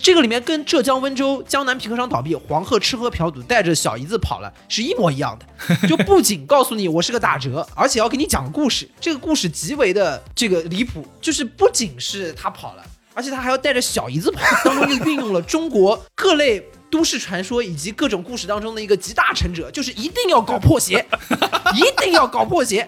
[0.02, 5.76] 这个里面跟浙江温州江南皮革厂倒闭，黄鹤吃喝嫖赌带着小姨子跑了是一模一样的。
[5.88, 16.62] 就不仅告诉你我是个打折，而且要给你讲故事，这个故事极为的这个离谱，就是不仅是他跑了，而且他还要带着小姨子跑，当中又运用了中国各类。
[16.92, 21.02] 都市传说以及各种故事当中的一个集大成者，就是一定要搞破鞋，
[21.74, 22.86] 一定要搞破鞋，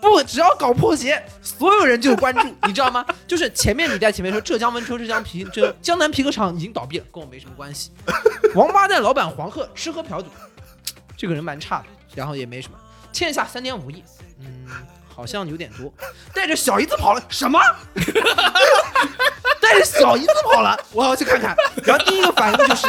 [0.00, 3.04] 不，只要搞破鞋，所有人就关注， 你知道吗？
[3.26, 7.90] 就是前面你在前面说浙江温州浙江皮这江南皮革厂已经倒闭了，跟我没什么关系。
[8.54, 10.30] 王八蛋老板黄鹤吃喝嫖赌，
[11.14, 12.78] 这个人蛮差的，然后也没什么，
[13.12, 14.02] 欠下三点五亿，
[14.40, 14.66] 嗯，
[15.14, 15.92] 好像有点多，
[16.34, 17.60] 带着小姨子跑了，什么？
[19.60, 21.56] 带着小姨子跑了，我要去看看。
[21.84, 22.86] 然后第一个反应就是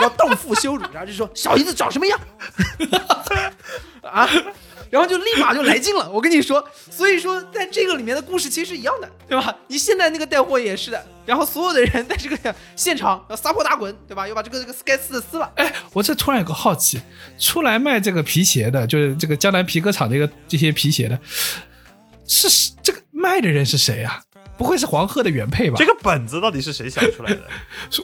[0.00, 2.18] 要荡妇羞辱，然后就说小姨子长什么样
[4.02, 4.28] 啊？
[4.90, 6.10] 然后就立马就来劲了。
[6.10, 9.54] 我跟你说，所以说在这个里面的故事其实是一样的，对吧？
[9.66, 14.26] 你现在那个带货也是的，然后所有的人在这个现场要撒泼打滚，对吧？
[14.26, 15.50] 要把这个这个该撕的撕了。
[15.56, 17.00] 哎，我这突然有个好奇，
[17.38, 21.18] 出来卖这个皮鞋的，就是这个江南皮革厂这个这些皮鞋的，
[22.28, 24.22] 是这个卖的人是谁呀？
[24.56, 25.76] 不会是黄鹤的原配吧？
[25.78, 27.40] 这个本子到底是谁想出来的？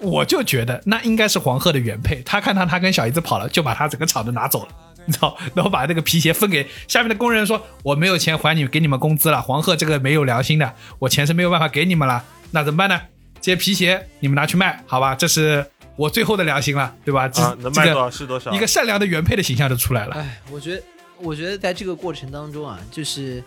[0.00, 2.22] 我就觉得那应该是黄鹤的原配。
[2.22, 4.68] 他看到他跟小姨子跑了，就把他整个厂子拿走了。
[5.04, 13.00] 你知道，然后把这个皮鞋分给下面的工人，说我没有钱还你给你们工资了，黄鹤这个没有良心的，我钱是没有办法给你们了，那怎么办呢？
[13.40, 15.66] 这些皮鞋你们拿去卖，好吧，这是
[15.96, 17.28] 我最后的良心了，对吧？
[17.28, 18.50] 这、啊，能卖多少是多少。
[18.52, 20.14] 一个善良的原配的形象就出来了。
[20.14, 20.82] 哎，我觉得，
[21.18, 23.44] 我觉得在这个过程当中啊，就是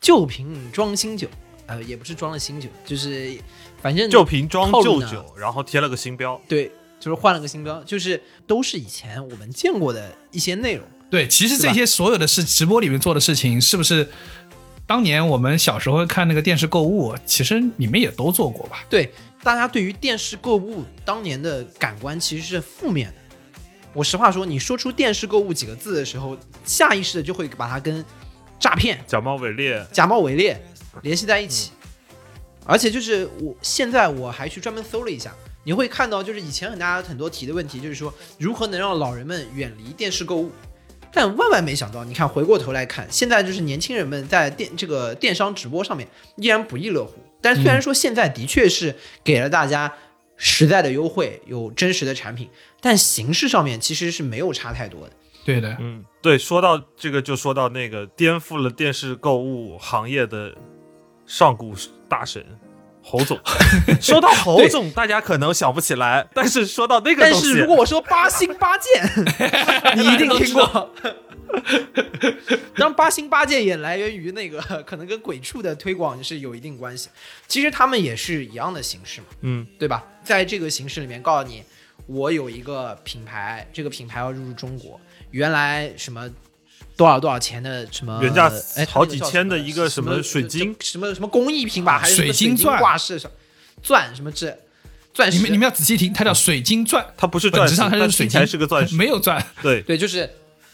[0.00, 1.28] 旧瓶装新酒，
[1.66, 3.36] 呃，也不是装了新酒，就是
[3.82, 6.40] 反正旧瓶装旧酒，然后贴了个新标。
[6.48, 6.70] 对，
[7.00, 10.84] 就是换了个新标，就是都是以前我们见过的一些内容。
[11.10, 14.08] 对，其实这些所有的是，直播里面做的事情，是不是
[14.86, 18.84] 当年我们小时候看那个电视购物，其实你们也都做过吧？
[18.90, 23.14] 对，大家对于电视购物当年的感官其实是负面的。
[23.94, 28.04] 我实话说，你说出电视购物几个字的时候，下意识的就会把它跟
[28.58, 30.60] 诈骗、假冒伪劣，假冒伪劣
[31.02, 31.72] 联系在一起。
[32.64, 35.34] 而且就是我现在我还去专门搜了一下，
[35.64, 40.50] 你会看到就是以前很大家很多提的问题，就是说如何能让老人们远离电视购物。
[41.10, 46.06] 但万万没想到，你看回过头来看，现在就是年轻人们在电这个电商直播上面
[46.36, 47.14] 依然不亦乐乎。
[47.40, 48.94] 但虽然说现在的确是
[49.24, 49.90] 给了大家
[50.36, 52.50] 实在的优惠，有真实的产品，
[52.82, 55.12] 但形式上面其实是没有差太多的。
[55.46, 60.54] 对的，嗯，对，说到这个就说到那个颠覆了电视购物行业的
[61.24, 61.72] 上古
[62.06, 62.44] 大神
[63.02, 63.40] 侯总。
[63.98, 69.10] 说到侯总，大家可能想不起来，但是说到那个东西但是如，果我说八星八剑，
[69.96, 70.94] 你一定听过。
[72.76, 77.08] 当然，八星八剑也来源于那个可能跟鬼畜的推广是有一定关系。
[77.46, 80.04] 其实他们也是一样的形式嘛，嗯，对吧？
[80.22, 81.64] 在这个形式里面，告诉你，
[82.04, 85.00] 我有一个品牌，这个品牌要入驻中国，
[85.30, 86.28] 原来什么
[86.96, 93.36] 多少多少钱的什么原价哎好几千的一个什么水晶什么什么工艺品吧，还是水晶钻挂饰什么
[93.82, 94.58] 钻什么这
[95.12, 95.38] 钻石？
[95.38, 98.94] 你们你们要仔细听，它叫水晶钻，它不是钻石，本质上它是水晶，是个钻石。
[98.96, 99.44] 没有钻。
[99.62, 100.28] 对，对，就是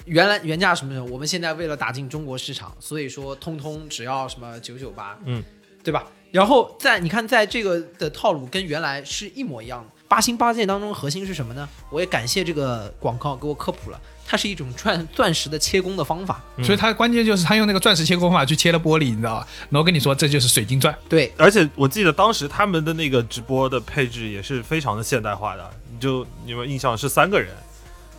[0.04, 5.42] 原来原价什么什么，我们现在为了打进中国市场，所以说通通只要什么九九八，嗯，
[5.82, 6.04] 对吧？
[6.30, 9.90] 然后在你看，在这个的套路跟原来是一模一样的。
[10.08, 11.68] 八星八戒当中核心是什么呢？
[11.90, 16.42] 我也感谢这个广告给我科普了，它是一种钻钻石的切工的方法。
[16.56, 16.64] 嗯。
[16.64, 19.48] 所以它关键就是它用那个钻石切工法去切了玻璃，你知道吧？
[19.70, 27.54] 然后跟你说这就是水晶钻，对，而且我记得当时他们的那个直播的配置也是非常的现代化的，你就你们印象是三个人，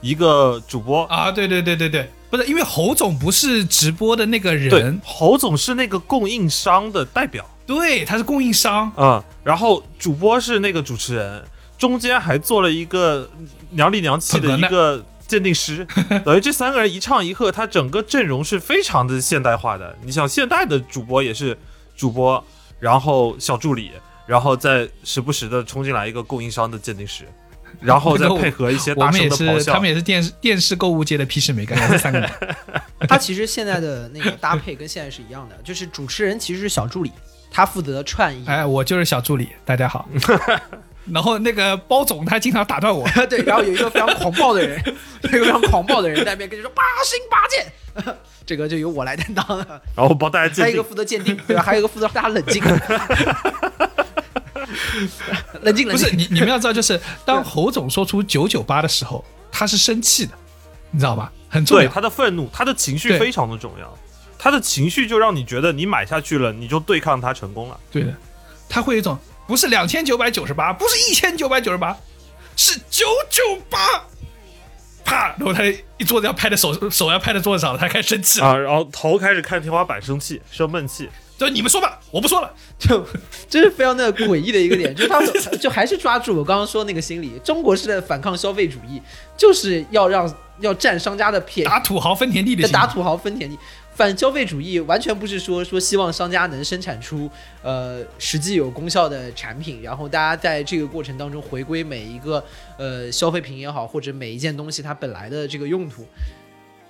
[0.01, 7.45] 一个主播，啊，对对对对对，不是因为侯总不是直播的那个人，，侯总是那个供应商的代表。
[7.65, 11.43] 对，他是供应商，啊、然后主播是那个主持人，
[11.79, 13.27] 中间还做了一个
[13.71, 14.55] 娘里娘气的。
[14.55, 15.85] 一个鉴定师，
[16.23, 19.95] 等于这三个人一唱一和，他整个阵容是非常的现代化的。
[20.03, 21.57] 你想现代的主播也是
[21.95, 22.43] 主播，
[22.79, 23.91] 然后小助理，
[24.25, 27.23] 然后再时不时的冲进来一个供应商的鉴定师，
[27.81, 29.89] 然后再配合一些大我们也是，声的咆哮他们。
[29.89, 32.29] 也是电视电视购物界的皮实美干，也是三个人。
[33.07, 37.11] 他其实现在的那个搭配跟现在是一样的，就是主持人其实是小助理，
[37.51, 38.43] 他负责串译。
[38.47, 40.07] 哎，我就是小助理，大家好。
[41.13, 44.81] 然后那个包总他经常打断我， 对，然后有一个非常狂暴的人，
[45.23, 49.81] 有一个非常狂暴的人在那边跟你说八星八剑，这个就由我来担当了。
[49.95, 51.61] 然后帮大家鉴定还有一个，负责鉴定，对吧？
[51.61, 52.63] 还有一个负责让大家冷静，
[55.61, 55.97] 冷静冷静。
[55.97, 60.33] 不是你你们要知道，就是当侯总说出九九八的时候，他是生气的，
[60.91, 61.31] 你知道吧？
[61.49, 61.83] 很重要。
[61.83, 63.97] 对他的愤怒，他的情绪对非常的重要，
[64.37, 67.79] 他的情绪就让你觉得你买下去了，你就对抗他成功了。
[67.91, 68.13] 对的，
[68.67, 69.17] 他会有一种
[69.47, 71.97] 不是两千九百九十八，不是一千九百九十八，
[72.55, 73.79] 是九九八。
[75.05, 75.35] 啪！
[75.37, 75.63] 然后他
[75.97, 78.47] 一桌子要拍在手手要拍在桌子上了，他开始生气了。
[78.47, 81.07] 啊，然后头开始看天花板生气，生闷气。
[81.37, 82.51] 就你们说吧，我不说了。
[82.79, 83.05] 就
[83.47, 88.99] 这是非常的诡异的一个点， 就是他们就还是抓住我刚刚说那个心理，中国式的反抗消费主义，
[89.37, 93.55] 就是要让要占商家的便宜，打土豪分田地的，打土豪分田地。
[93.95, 97.29] 反消费主义完全不是说说希望商家能生产出
[97.63, 102.43] 呃实际有功效的产品，然后大家在这个过程当中回归每一个
[102.77, 106.05] 呃消费品也好，或者每一件东西它本来的这个用途。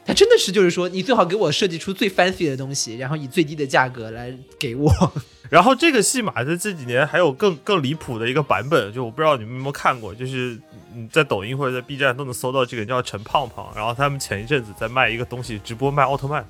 [0.08, 4.92] 它真的是就是说，你最好给我设计出最 fancy 的东西，然后以最低的价格来给我。
[5.50, 10.56] 然后这个戏码在这几年还有更更离谱的一个版本，就我不知道你们有没有看过，就是
[10.94, 16.46] 你在抖音或者在 B 站都能搜到这个叫陈胖胖，然后他们前一阵子在卖一个东西，直播卖奥特曼，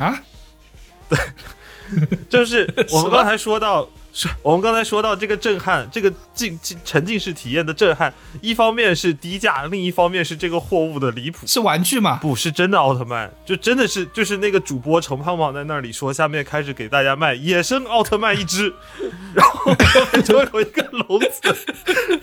[0.00, 0.22] 啊，
[1.08, 1.18] 对
[2.30, 11.46] 就是我们刚才说到是我们刚才说到这个震撼，这个浸浸沉浸式体验的震撼，一方面是低价，另一方面是这个货物的离谱。
[11.46, 12.18] 是玩具吗？
[12.20, 18.74] 不是真的奥特曼，就真的是就是那个主播程胖胖在那里说，下面开始给大家卖野生奥特曼一只，
[19.32, 19.72] 然后
[20.24, 21.56] 就有一个笼子，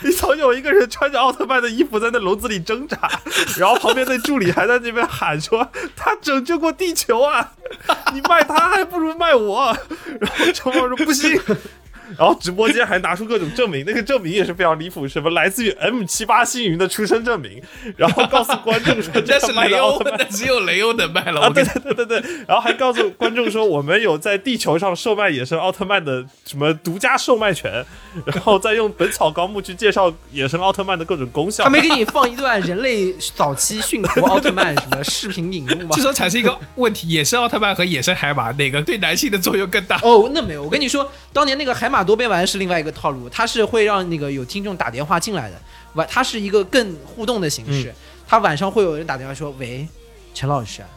[0.02, 3.10] 里头有一个人穿着奥特曼的衣服在那笼子里挣扎，
[3.58, 5.66] 然后旁边那助理还在那边喊说
[5.96, 7.54] 他拯救过地球啊，
[8.14, 9.78] 你卖他还不如卖我，
[10.20, 11.40] 然后程胖说不行。
[12.18, 17.62] 然后直播间还拿出各种证明，那个证明也是非常离谱，什么来自于 M 七八星云的出生证明，
[17.96, 21.42] 然后告诉观众说 这是雷欧， 只有雷欧能卖了。
[21.42, 27.86] 啊，对对对对对，然后还告诉观众说，我们有在地球上售卖野生奥特曼的什么独家售卖权，
[28.26, 31.64] 然后再用《本草纲目》去介绍野生奥特曼的各种功效。
[31.64, 36.02] 他没给你放一段人类早期驯服奥特曼什么视频引入吗这？
[36.02, 40.00] 时候产生一个问题：野生奥特曼和野生海马哪个对男性的作用更大？
[40.04, 45.60] 哦，那没有，我跟你说，当年那个海马多边玩是另外一个套路，它是会让那个有听众打电话进来的，
[45.94, 47.94] 晚它是一个更互动的形式，
[48.28, 49.88] 他晚上会有人打电话说：“喂，
[50.34, 50.88] 陈老师啊，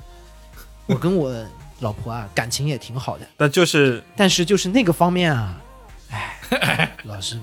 [0.87, 1.33] 我跟我
[1.81, 5.61] 老婆啊感情也挺好的，但就是但是就是那个方面啊，
[6.51, 7.39] 哎， 老师，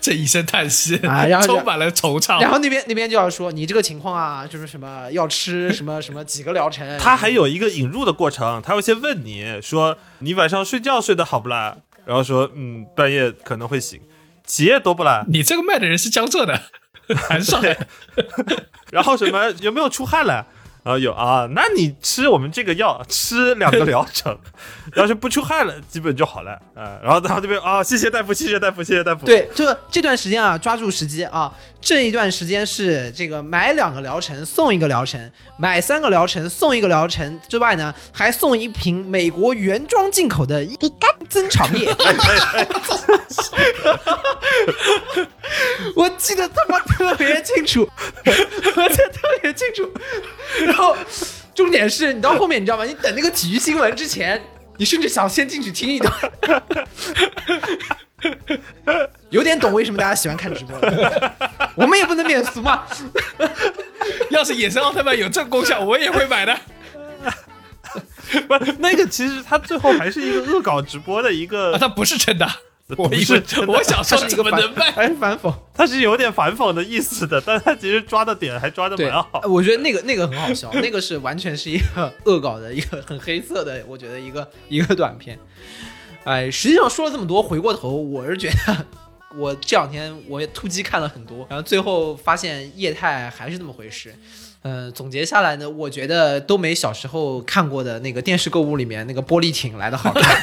[0.00, 2.40] 这一声叹息啊然后 充满了惆怅。
[2.40, 11.76] 然后那边那边就要说你这个情况啊，就是什么要吃 什么什么几个疗程，他还有一个引入的过程，他会先问你说你晚上睡觉睡得好不啦？
[12.06, 14.00] 然后说嗯半夜可能会醒，
[14.46, 15.24] 起夜多不来？
[15.28, 16.58] 你这个卖的人是江浙的，
[17.28, 17.76] 还是上海？
[18.90, 20.46] 然后什么有没有出汗了？
[20.84, 24.38] 然后有啊，那你吃我们这个药，吃两个疗程，
[24.94, 35.28] 要是不出汗了，基本就好了啊、然后然后这边啊，谢谢大夫，谢谢大夫，谢谢大夫。，对，这这段时间啊，抓住时机啊，这一段时间是这个买两个疗程送一个疗程，
[35.58, 41.88] 买三个疗程送一个疗程之外呢，还送一瓶美国原装进口的乙肝增长液。
[45.94, 47.88] 我记得他妈特别清楚，
[48.24, 49.90] 我记得特别清楚。
[50.64, 50.96] 然后
[51.54, 52.84] 重点是你到后面你知道吗？
[52.84, 54.42] 你等那个体育新闻之前，
[54.76, 56.12] 你甚至想先进去听一段。
[59.30, 61.34] 有点懂为什么大家喜欢看直播了，
[61.74, 62.84] 我们也不能免俗嘛。
[64.30, 66.58] 要是野生奥特曼有这功效，我也会买的。
[68.48, 72.48] 不，那个其实他最后还是一个恶搞直播的一啊，个，他不是真的。
[72.96, 74.92] 我以为不是真的我想说怎么能卖？
[74.92, 75.52] 还 是反讽？
[75.74, 85.36] 他是有点反讽的意思的，但他其实抓的点还抓的蛮好。，我觉得那个那个很好笑， 那个是完全是一个恶搞的一个很黑色的，我觉得一个一个短片。
[86.22, 88.86] 哎，实际上说了这么多，回过头我是觉得，
[89.36, 94.14] 我这两天我也突击看了很多，然后最后发现业态还是那么回事。
[94.68, 100.42] 嗯、总结下来呢，我觉得都没小时候看过的那个电视购物里面那个玻璃艇来的好看。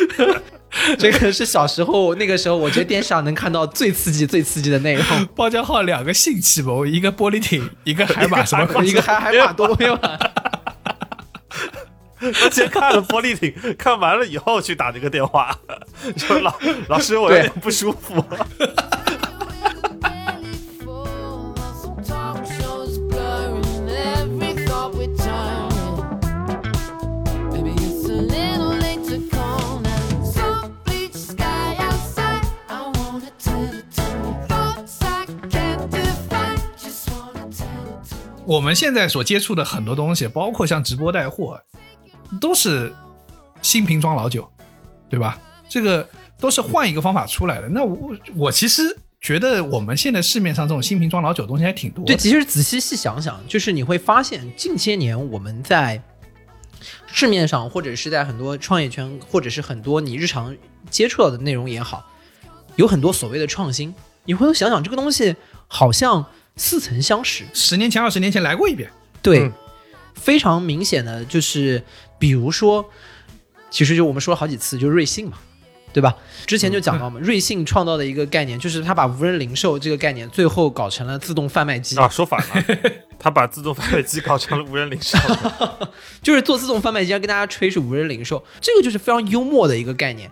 [0.98, 5.26] 这个是小时候那个时候，我觉得电视上能看到最刺激、最刺激的内容。
[5.34, 8.84] 包浆号两个性启蒙，一个玻璃艇，一个海马什么？
[8.84, 10.20] 一个海海马多边丸，
[12.20, 15.58] 他先看了玻璃艇，看完了以后去打这个电话，
[16.18, 16.54] 说老
[16.88, 18.22] 老师我有点不舒服。
[38.46, 41.60] 我们现在所接触的很多东西，包括像直播带货，
[42.40, 42.92] 都是
[43.60, 44.48] 新瓶装老酒，
[45.10, 45.38] 对吧？
[45.68, 47.68] 这个都是换一个方法出来的。
[47.68, 52.14] 那我我其实觉得我们现在市面上这种新瓶装老酒的东西还挺多的。
[52.14, 56.00] 对，其实仔细细想想，就是你会发现，近些年我们在
[57.08, 60.56] 市面上，或者是在很多创业圈，或者是很多你日常
[60.88, 62.08] 接触到的内容也好，
[62.76, 63.92] 有很多所谓的创新。
[64.24, 65.34] 你回头想想，这个东西
[65.66, 66.24] 好像
[66.56, 68.90] 似曾相识，十年前、二十年前来过一遍，
[69.22, 69.52] 对，嗯
[70.14, 71.82] 非常明显的就是，
[72.18, 72.90] 比如说，
[73.70, 75.36] 其实就我们说了好几次，就瑞幸嘛，
[75.92, 76.16] 对吧？
[76.46, 82.64] 之前就讲到嘛，瑞幸创造的一个概念，就是他把无人零售这个概念最后搞成了自动贩卖机，啊，说反了，
[83.20, 85.18] 他把自动贩卖机搞成了无人零售。
[86.22, 90.30] 就是做自动贩卖机，要跟大家吹是无人零售，这个就是非常幽默的一个概念。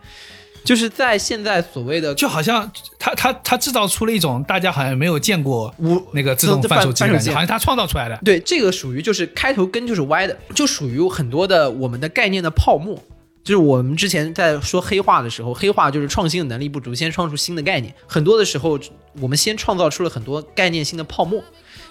[0.65, 8.19] 就是在现在所谓的就好像他他他制造出了一种大家好像没有见过无那个自动贩售机好像他创造出来的。
[8.25, 12.99] 对，这个属于就是开头根就是歪的，就属于很多的我们的概念的泡沫。
[13.45, 17.95] 就是我们之前在说黑化的时候，黑化就是创新的能力不足，先创出新的概念。
[18.07, 18.81] 很多的时候，
[19.21, 21.45] 我们先创造出了很多概念性的泡沫，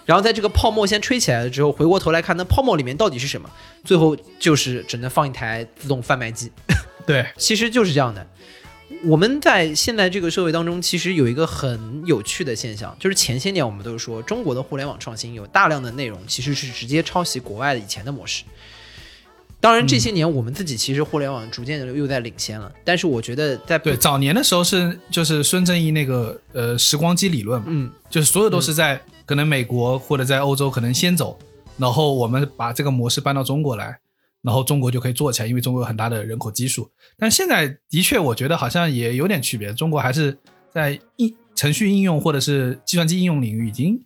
[0.03, 3.47] 然后在这个泡沫先吹起来了之后，回过头来看那泡沫里面到底是什么，
[3.83, 6.51] 最后就是只能放一台自动贩卖机。
[7.05, 8.25] 对， 其实就是这样的。
[9.03, 18.43] 我们在现在这个社会当中，其实有一个很有趣的现象，就是前些年我们都说中国的互联网创新有大量的内容其实是直接抄袭国外的以前的模式。
[19.59, 31.39] 当然，这些年我们自己其实互联网逐渐的又在领先了，但是我觉得在对，早年的时候是就是孙正义那个呃时光机理论嘛，嗯，就是所有都是在可能美国或者在欧洲可能先走，
[31.77, 33.97] 然后我们把这个模式搬到中国来，
[34.43, 36.91] 然后中国就可以做起来，因为中国有很大的人口基数。
[37.17, 40.37] 但现在的确，我觉得好像也有点区别，中国还是
[40.71, 43.99] 在应程序应用或者是计算机应用领域已经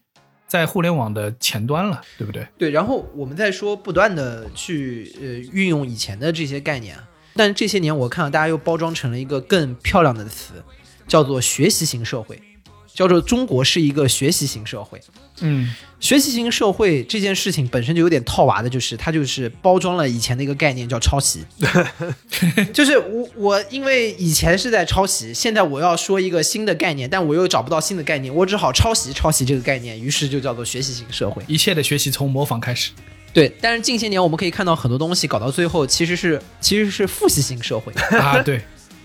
[0.48, 2.48] 在互联网的前端了，对不对？
[2.58, 6.98] 对，然后我们再说不断的去呃运用以前的这些概念，
[7.36, 10.54] 但这些年我看到大家又包装成了一个更漂亮的词，
[11.08, 12.40] 叫做学习型社会，
[12.98, 15.00] 叫做中国是一个学习型社会。
[15.42, 21.46] 嗯，学习型社会这件事情本身就有点套娃的，就是它就是包装了以前的一个概念叫抄袭，
[22.74, 31.44] 就是我我因为以前是在抄袭，现在我要说一个新的概念，但我又找不到新的概念，我只好抄袭抄袭这个概念，于是就叫做学习型社会。
[31.48, 32.90] 一切的学习从模仿开始。
[33.32, 38.60] 对，但是近些年我们可以看到很多东西搞到最后其实是其实是复习型社会， 啊，对，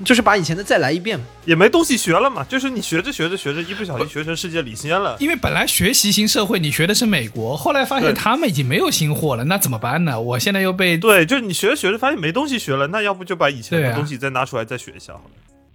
[0.05, 1.20] 就是把以前的再来一遍。
[1.45, 5.16] 也没东西学了嘛，就是你学着学着学着，一不小心学成世界领先了。
[5.20, 10.20] 因为本来学习型社会你学的是美国，后来发现他们已经没有新货了，那怎么办呢？
[10.20, 15.30] 我现在又被对，就是你学着学着发现没东西学了，那要不就把以前的东西再拿出来再学一下好了。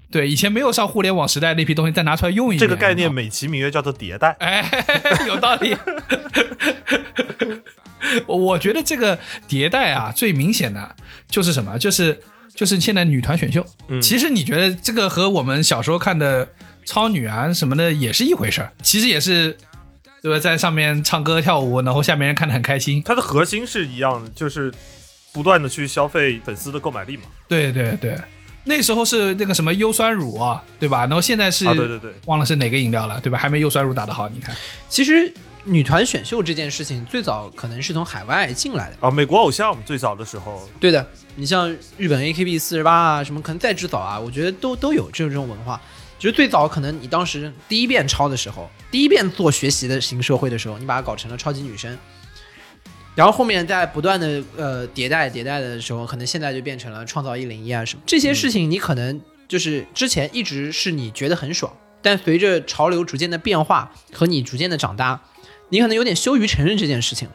[0.09, 2.59] 对以前没有上互联网时代那批东西再拿出来用一遍。
[2.59, 4.33] 这个概念美其名曰叫做迭代。
[4.39, 4.63] 哎，
[5.27, 5.75] 有道理。
[8.25, 10.95] 我觉得这个迭代啊，最明显的
[11.27, 11.77] 就是什么？
[11.77, 12.17] 就是
[12.57, 13.65] 就是现在女团选秀。
[13.87, 16.49] 嗯其实你觉得这个和我们小时候看的
[16.85, 19.55] 超女啊什么的也是一回事儿，其实也是
[20.21, 20.39] 对吧？
[20.39, 23.01] 在上面唱歌跳舞，然后下面人看得很开心。
[23.05, 24.73] 它的核心是一样的，就是
[25.31, 27.23] 不断的去消费粉丝的购买力嘛。
[27.47, 28.17] 对对对，
[28.63, 31.01] 那时候是那个什么优酸乳啊，对吧？
[31.01, 33.37] 然后现在是、啊，对对对，忘了是哪个饮料了，对吧？
[33.37, 34.55] 还没优酸乳打得好，你看。
[34.89, 35.31] 其实
[35.67, 38.97] 女团选秀这件事情最早可能是从海外进来的。
[39.01, 41.05] 啊，美国偶像最早的时候，对的，
[41.35, 45.79] 你像日本 AKB 四十八啊，什么可能再之早啊，我觉得都都有这种这种文化。
[46.17, 51.95] 就是最早可能你当时第一遍抄的时候，第一遍做学习的型社会的时候，你把它搞成了超级女生，
[53.13, 65.21] 然后后面在不断的呃迭代迭代的时候，可能现在就变成了创造一零一啊什么这些事情，你可能就是之前一直是你觉得很爽，但随着潮流逐渐的变化和你逐渐的长大，
[65.69, 67.27] 你可能有点羞于承认这件事情。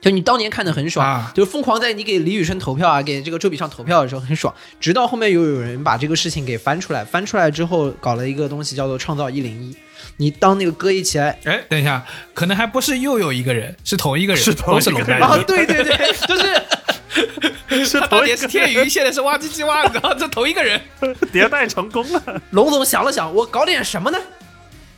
[0.00, 9.76] 就你当年看的很爽，啊就疯狂在你给李宇春投票啊，给这个周笔畅投票的时候很爽，直到后面又有人把这个事情给翻出来，翻出来之后搞了一个东西叫做创造一零一。
[10.16, 12.04] 你当那个歌一起来，哎，等一下，
[12.34, 15.96] 可能还不是又有一个人，是同一个人，是同一个人都是龙丹啊，对对对，
[16.26, 20.80] 就是 是他当年是天娱，现在是挖机机挖，然后这同一个人。
[21.32, 22.42] 迭代成功了。
[22.50, 24.18] 龙总想了想，我搞点什么呢？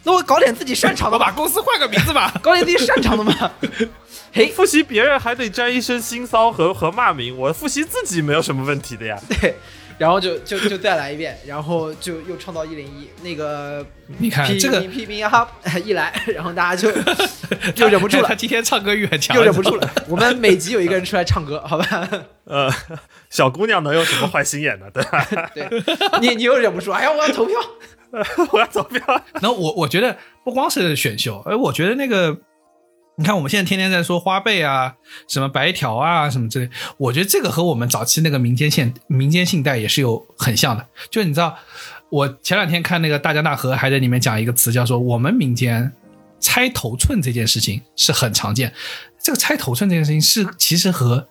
[0.05, 2.33] 那我搞点自己擅长的吧，公司换个名字吧。
[2.41, 3.51] 搞点自己擅长的嘛。
[4.33, 9.19] 嘿，复习别人还得沾一身腥骚和和骂名，我复习自己没有什么问题的呀。
[9.41, 9.57] 对，
[9.99, 13.85] 然后就就就再来一遍，然后就又创造一零一那个
[14.19, 15.49] 你看批这个评批评啊
[15.85, 16.91] 一来，然后大家就
[17.75, 19.91] 就忍不住了他，今天唱歌欲很强，又忍不住了。
[20.09, 22.09] 我们每集有一个人出来唱歌，好吧？
[22.45, 22.71] 呃，
[23.31, 24.87] 小姑娘能有什么坏心眼呢？
[24.93, 25.27] 对吧？
[25.55, 25.69] 对，
[26.21, 27.57] 你你又忍不住，哎呀，我要投票。
[28.53, 29.03] 我要投票。
[29.41, 32.37] 然后我我觉得不光是选秀，哎我觉得那个，
[33.17, 34.97] 你看我们现在天天在说花呗啊，
[35.29, 40.85] 什么白条啊，什么之类，我觉得这个和我们早期那个民间信民间信贷也是有很像的。
[41.11, 41.57] 就你知道，
[42.11, 45.93] 我前两天看那个大江大河还在里面讲一个词，叫做我们民间
[46.41, 48.73] 拆头寸这件事情是很常见。
[49.23, 51.29] 这个拆头寸这件事情是其实和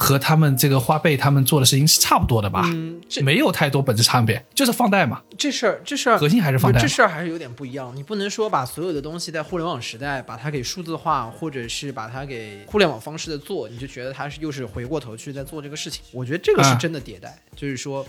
[0.00, 2.62] 和他们这个花呗他们做的事情是差不多的吧？
[2.66, 5.20] 嗯，这没有太多本质差别，就是放贷嘛。
[5.36, 7.92] 这事儿这事儿核心还是放贷这事儿还是有点不一样。
[7.96, 16.00] 你不能说把所有的东西在互联网时代把它给数字化，或者是把它给互联网方式的做，你就觉得它是又是回过头去在做这个事情。
[16.12, 18.06] 我觉得这个是啊真的迭代，就是说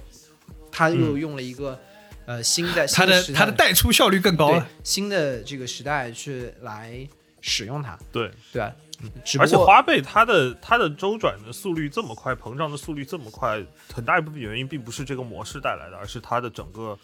[0.71, 1.79] 他又用了一个、
[2.25, 4.67] 呃新的它的新时代它的贷出效率更高了。
[4.83, 7.07] 新的这个时代去来
[7.41, 8.71] 使用它，对，对吧？
[9.23, 13.61] 只不而且花呗它的它的周转的速率这么快，膨胀的速率这么快，
[13.93, 16.97] 很大一部分原因并不是这个模式带来的，而是它的整个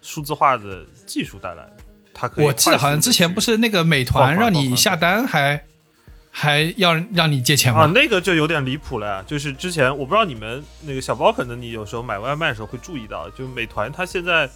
[0.00, 1.76] 数字化的技术带来的。
[2.14, 5.62] 它可以我记得好像之前不是那个美团让你下单还
[6.30, 7.92] 还要让你借钱啊，吗？
[7.94, 9.24] 那个就有点离谱了呀。
[9.26, 14.48] 就是之前我不知道你们那个小包，可能你有时候买外卖的时候会注意到，就美团它现在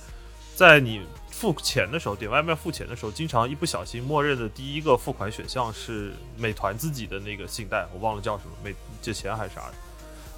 [0.55, 1.03] 在你
[1.39, 9.75] 付钱的时候，点外卖付钱的时候，经常一不小心默认的第一个付款选项是美团自己的那个信贷，我忘了叫什么，美借钱还是啥的。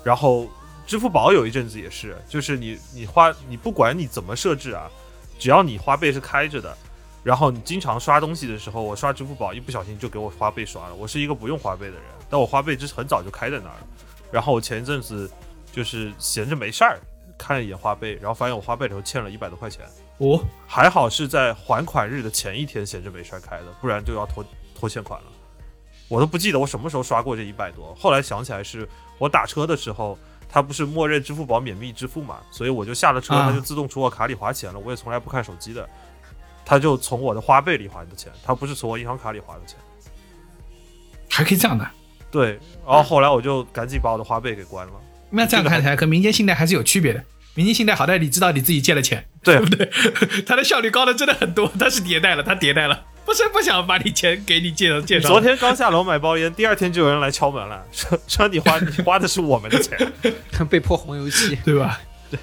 [0.02, 0.48] 然后
[0.88, 4.90] 支付宝有一阵子也是，就是你你花你不管你怎么设置啊，
[5.38, 6.76] 只要你花呗是开着的，
[7.22, 10.94] 然后你经常刷东西的时候，我刷支付宝一不小心就给我花呗刷了。
[10.96, 13.86] 我是一个不用花呗的人，但我花呗就是很早就开在那儿了。
[14.32, 15.30] 然后我前一阵子
[15.70, 16.98] 就是闲着没事儿
[17.38, 19.86] 看了一眼花呗，然后发现我花呗里头欠了一百多块钱，
[20.18, 24.44] 哦，还好是在还款日的前一天闲着没事儿开的，不然就要拖
[24.74, 25.26] 拖欠款了。
[26.08, 28.88] 我都不记得我什么时候刷过这一百多，后来想起来是
[29.18, 35.88] 我打车的时候，它不是默认支付宝免密支付嘛，所以我就下了车，啊它就自动从我卡里划钱了，我也从来不看手机的，
[36.64, 39.76] 它就从我的花呗里划的钱，它不是从我银行卡里划的钱。
[41.30, 41.88] 还可以这样的。
[42.30, 44.92] 对，然后后来我就赶紧把我的花呗给关了。
[45.30, 47.22] 那这样看起来，和民间信贷还是有区别的。
[47.58, 49.90] 民间信贷好歹你知道你自己借了钱，对对不对？
[50.46, 55.28] 它的效率高的真的很多，它是迭代了，它迭代了， 不是不想把你钱给你借 借上。
[55.28, 59.98] 昨天刚下楼买包烟，第二天就有人来敲门了，说说你花你花的是我们的钱，
[60.70, 61.58] 被迫红油漆。
[61.64, 62.00] 对吧？
[62.30, 62.38] 对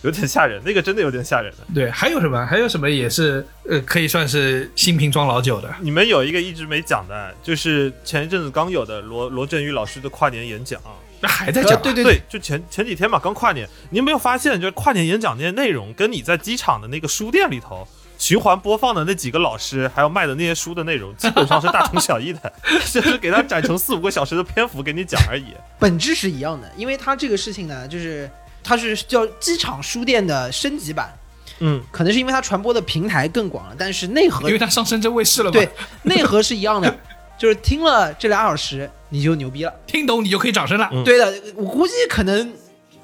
[0.00, 1.58] 有点吓人，那个真的有点吓人的。
[1.74, 2.46] 对，还有什么？
[2.46, 5.70] 还有什么也是呃，可以算是新瓶装老酒的。
[5.82, 10.80] 你们有一个一直没讲的，就是前一阵子刚有的罗罗振宇老师的跨年演讲。
[11.20, 17.86] 那还在讲、对对对，就前前几天嘛，刚跨年，你有没有发现，就是跨年演讲那些内容，跟你在机场的那个书店里头
[18.18, 22.52] 循环播放的那几个老师，还有卖的那些书的内容，基本上是大同小异的
[22.92, 25.46] 就是给他展成四五个小时的篇幅给你讲而已。
[25.78, 28.30] 本质是一样的，因为它这个事情呢，就是
[28.64, 31.12] 它是叫机场书店的升级版，
[31.60, 35.52] 嗯，可能是因为它传播的平台更广了，但是内核因为它上深圳卫视了嘛。
[35.52, 35.68] 对，
[36.02, 36.98] 内核是一样的，
[37.38, 39.74] 就是听了这俩小时你就牛逼了。
[39.86, 40.88] 听懂你就可以掌声了。
[40.92, 42.52] 嗯对的，我估计可能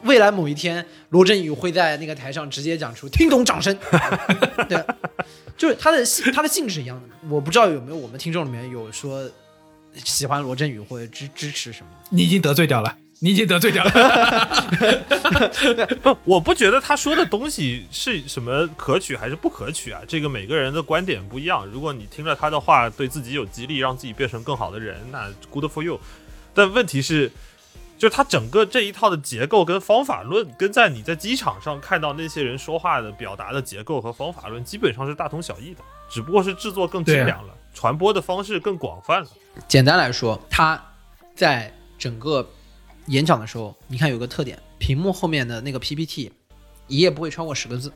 [0.03, 3.77] 未来某一天，罗振宇会在那个台上直接讲出“听懂掌声”，
[4.69, 4.85] 对，
[5.57, 7.09] 就是他的性他的性质一样的。
[7.29, 9.31] 我不知道有没有我们听众里面有说
[10.05, 12.09] 喜欢罗振宇或者支支持什么的。
[12.11, 13.91] 你已经得罪掉了，你已经得罪掉了。
[16.03, 21.65] 不，我不觉得他说的东西是什么可取还是不可取啊，这个每个人的观点不一样。
[21.67, 26.01] 如果你听了他的话，对自己有激励，让自己变成更好的人，那 good for you。
[26.53, 27.31] 但问题是，
[27.97, 39.29] 就是他整个这一套的结构跟方法论，跟在你在机场上看到那些人说话的表达的结构和方法论，基本上是大同小异的，只不过是制作更精良了，传播的方式更广泛了。
[39.69, 40.83] 简单来说，他
[41.37, 42.45] 在整个
[43.07, 46.33] 演讲的时候，你看有个特点，屏幕后面的那个 PPT
[46.87, 47.93] 一页不会超过十个字。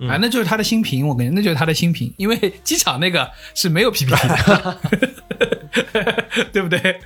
[0.00, 4.78] 嗯啊，那就是他的新品，我感觉，那就是他的新品，因为机场那个是没有 PPT 的，
[6.52, 7.00] 对不对？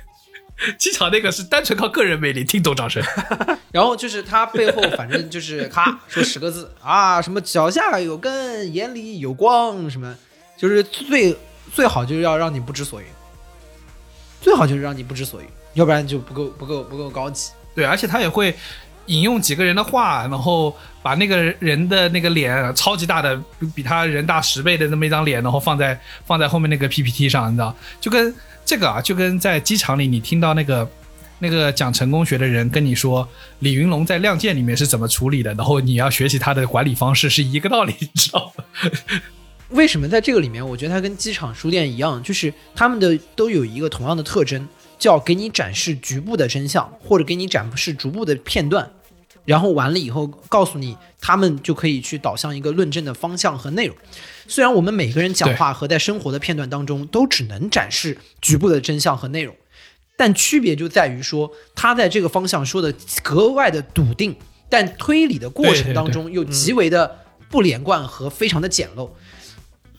[0.77, 3.03] 机场那个是单纯靠个人魅力，听懂掌声。
[3.73, 10.15] 然后就是他背后反正就是咔说十个字啊，什么脚下有根，眼里有光，什么
[10.55, 11.35] 就是最
[11.73, 13.07] 最好就是要让你不知所云，
[14.39, 17.51] 最好就是让你不知所云，要不然就不够不够不够高级。
[17.75, 18.55] 对，而且他也会
[19.07, 28.33] 引用几个人的话，然后把那个人的那个脸超级大的，比比他人大十倍的那么一张脸，然后放在放在后面那个 PPT 上，你知道，就跟
[28.65, 30.89] 这个啊，就跟在机场里你听到那个。
[31.39, 33.27] 那个讲成功学的人跟你说
[33.59, 38.63] 李云龙在《亮剑》里面是怎么处理的，然后你要学习他的管理方式是一个道理，你知道吗？
[39.71, 44.65] 为什么在这个里面，我觉得他跟机场书店一样，就是他们的都有一个同样的特征，
[45.03, 48.89] 叫给你展示局部的真相，或者给你展示逐步的片段，
[49.43, 53.93] 然后完了以后告诉你，他们就可以去导向一个论证的方向和内容。
[54.47, 59.53] 虽然我们每个人讲话和在生活的片段当中都只能展示局部的真相和内容，
[60.15, 64.33] 但区别就在于说，他在这个方向说的格外的笃定，
[64.69, 69.09] 但推理的过程当中又极为的不连贯和非常的简陋。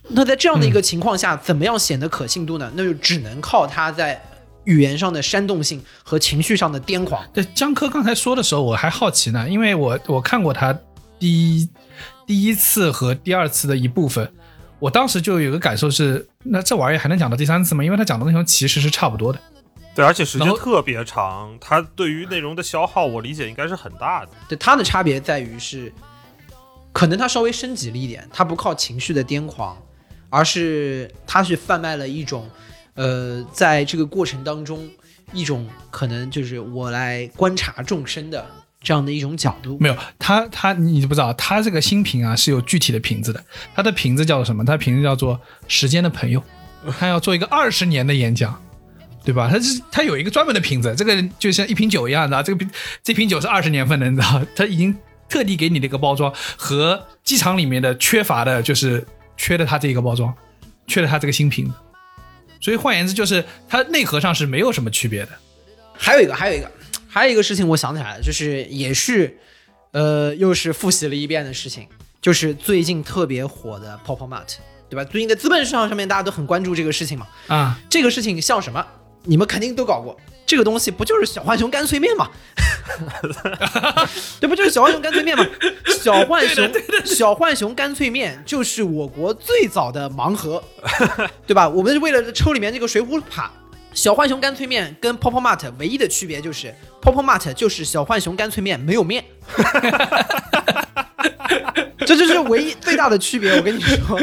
[0.08, 2.72] 那在这样的一个情况下，怎么样显得可信度呢？
[2.74, 4.22] 那就只能靠他在
[4.64, 7.24] 语言上的煽动性和情绪上的癫狂。
[7.32, 10.78] 对，江科刚才说的时候，我还好奇呢，因为我我看过他
[11.18, 11.68] 第一
[12.26, 14.30] 第一次和第二次的一部分，
[14.78, 17.84] 我当时就有个感受是，那这玩意儿还能讲到第三次吗？
[17.84, 19.38] 因为他讲的内容其实是差不多的。
[19.94, 24.30] 对，而且时间特别长，它对于内容的消耗，我理解应该是很大的。
[24.48, 25.92] 对它的差别在于是，
[26.92, 29.80] 可能它稍微升级了一点，它不靠情绪的癫狂，
[30.30, 32.50] 而是它是贩卖了一种，
[32.94, 34.88] 呃，在这个过程当中
[35.32, 38.44] 一种可能就是我来观察众生的
[38.80, 39.76] 这样的一种角度。
[39.80, 44.64] 没有，他他你知不知道，他这个新品啊是有具体的瓶子的，他的瓶子叫做什么？
[44.64, 46.42] 他瓶子叫做“时间的朋友
[46.98, 48.60] ”，他要做一个二十年的演讲。
[49.24, 49.48] 对吧？
[49.50, 52.70] 他是他有一个专门的瓶子，这个就像一瓶酒一样，你知道这个瓶
[53.02, 54.94] 这瓶酒是二十年份的，你知道，他已经
[55.30, 59.02] 特地给你的一个包装，和机场里面的缺乏的就是
[59.34, 60.30] 缺的它这一个包装，
[60.86, 61.72] 缺了它这个新瓶子。
[62.64, 65.32] 所以换言之，就是它内核上是没有什么区别的。
[65.92, 66.72] 还有一个，还有一个，
[67.06, 69.36] 还有一个事情我想起来了，就是也是，
[69.90, 71.86] 呃，又是复习了一遍的事情，
[72.22, 74.56] 就是最近特别火的 o p o Mart，
[74.88, 75.04] 对吧？
[75.04, 77.26] 最近在资本市场上面大家都很关注这个事情嘛。
[77.48, 78.82] 啊，这个事情像什么？
[79.24, 80.18] 你们肯定都搞过。
[80.46, 82.28] 这个东西不就是小浣熊干脆面吗？
[84.40, 85.44] 这不就是小浣熊干脆面吗？
[86.02, 86.70] 小浣熊，
[87.04, 90.62] 小浣熊干脆面就是我国最早的盲盒，
[91.46, 91.68] 对吧？
[91.68, 93.50] 我们为了抽里面这个水浒卡，
[93.94, 99.24] 小浣熊干脆面跟 Pop Mart 唯一的区别就是 Pop Mart 就是小浣熊干脆面没有面，
[102.06, 103.52] 这就是唯一最大的区别。
[103.56, 104.20] 我跟你说。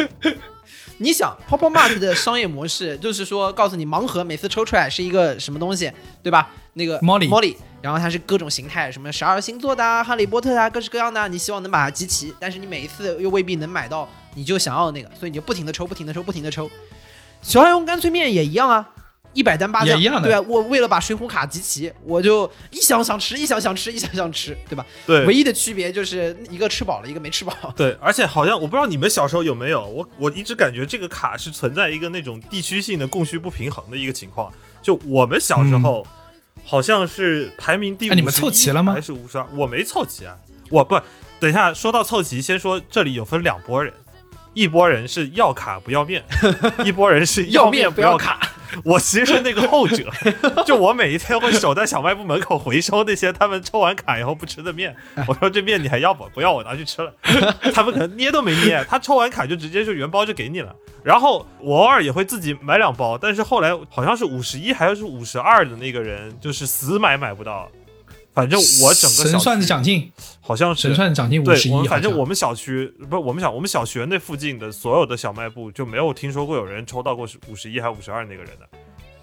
[1.01, 5.91] 你想 p o p Mart 的商业模式 就是说，告诉你盲盒每次抽出来是一个什么东西，
[6.21, 6.49] 对吧？
[6.73, 16.69] 那个 Molly Molly，然后它是各种形态，什么十二星座的、啊、哈利波特啊，各式各样的啊，你希望能把它集齐，但是你每一次又未必能买到你就想要的那个，所以你就不停的抽，不停的抽，不停的抽。
[17.41, 18.87] 小浣熊干脆面也一样啊，
[19.33, 24.85] 一百单八将，也一样的对啊，我为了把水浒卡集齐，我就一想想吃，一想想吃，一想想吃，对吧？
[25.07, 27.53] 对唯一的区别就是一个吃饱了，一个没吃饱。
[27.75, 34.51] 对，而且好像我不知道你们小时候有没有，我我一直感觉这个卡是存在一个那种地区性的供需不平衡的一个情况。
[34.81, 36.05] 就我们小时候，
[36.65, 39.45] 好像是排名第五、哎你们凑齐了吗还是五十二？
[39.55, 40.35] 我没凑齐啊，
[40.69, 40.99] 我不
[41.39, 43.93] 等一下说到凑齐，先说这里有分两拨人，
[44.53, 46.23] 一拨人是要卡不要面，
[46.83, 48.50] 一拨人是要面面不要卡。
[48.83, 50.09] 我其实是那个后者，
[50.65, 54.95] 就我每一天会守在小卖部门口回收那些他们抽完卡以后不吃的面。
[55.27, 56.27] 我说这面你还要不？
[56.33, 57.13] 不要，我拿去吃了。
[57.73, 60.75] 他们可能捏都没捏，他抽完卡就直接就原包就给你了。
[61.03, 67.69] 然后我偶尔也会自己买两包，但是后来好像是五十一还是五十二的那个人，就是死买买不到。
[68.33, 78.65] 反正我整个神算子奖金，好像是神算子奖金五对十，反正我们小区不是我们小我们小学那附近的所有的小卖部就没有听说过有人抽到过五十一还五十二那个人的，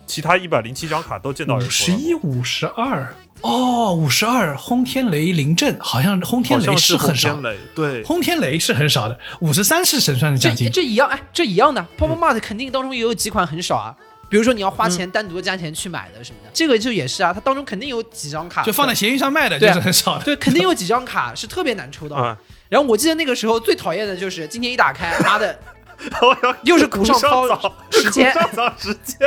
[0.07, 7.35] 其他一百零七张卡都见到人五十一、五十二，哦，五十二，轰天雷临阵，好像轰天雷是很少。
[7.35, 13.97] 轰，天雷，对，轰天雷是很少的，五十三是神算子奖金，这一样，哎，这一样的 p o p Mart 肯定当中也有几款很少啊，
[14.29, 14.91] 比如说你要花嗯。
[14.91, 20.25] 钱单独加钱去买的什么的，这个就也是啊，它当中肯定有几张卡就放在闲鱼上卖的，就是很少的。
[20.25, 22.37] 对，肯定有几张卡是特别难抽到。
[22.69, 25.59] 然后我记得那个时候最讨厌的就是今天一打开， 妈的，
[26.65, 28.33] 又是古上早掏 时间。
[28.33, 29.19] 股上早时间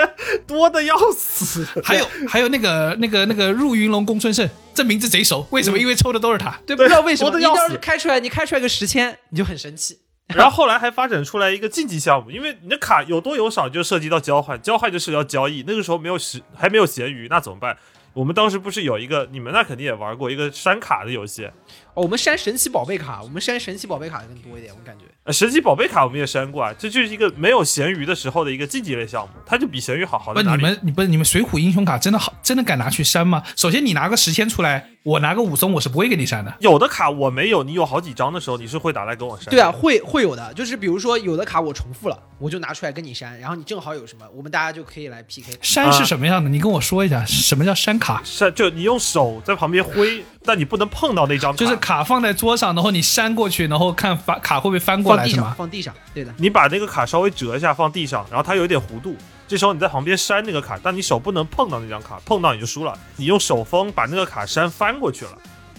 [0.45, 5.79] 多的要死，还有还有那个那个那个入云龙公孙胜，这名字贼熟，为什么？
[5.79, 6.51] 因为抽的都是他。
[6.65, 9.97] 对，不知道为什么，你要是开出来，你开出来个十千，你就很生气。
[10.37, 15.63] 然后后来还发展出来一个竞技项目，因为你的卡有多有少就涉及到交换，交换就涉及到交易。
[15.67, 17.77] 那个时候没有闲，还没有闲鱼，那怎么办？
[18.13, 21.45] 我们当时不是有一个，你们那肯定也玩过一个删卡的游戏，
[21.93, 25.05] 哦，我们删神奇宝贝卡，我们删神奇宝贝卡的更多一点，我感觉。
[25.23, 30.41] 呃，神奇宝贝卡我们也删过啊，这就是一个没有咸鱼的时候的一个竞技类项目，它就比咸鱼好好不？
[30.41, 33.43] 你们你不是你们水浒英雄卡真的好真的敢拿去删吗？
[33.55, 36.51] 首先你拿个十千出来，我拿个武松，我是不会给你删的。
[36.59, 39.51] 有的卡我没有，你有好几张的时候，你是会打来跟我删。
[39.51, 45.53] 对啊，，会会有的，就是比如说有的卡我重复了，我就拿出来跟你删，然后你正好有什么，我们大家就可以来 PK。
[45.61, 46.49] 删是什么样的？
[46.49, 48.19] 你跟我说一下，什么叫删卡？
[48.23, 55.55] 删就你用手在旁边挥，但你不能碰到那张卡，就是卡放在桌上，然后你删过去，然后看翻卡会不会翻过放地上，来是吗？
[55.57, 56.33] 放地上，对的。
[56.37, 59.15] 你把那个卡稍微折一下放地上，然后它有一点弧度，
[59.47, 62.97] 这时候你在旁边扇那个卡，但你手不能碰到那张卡，碰到你就输了。
[63.17, 65.31] 你用手风把那个卡扇翻过去了，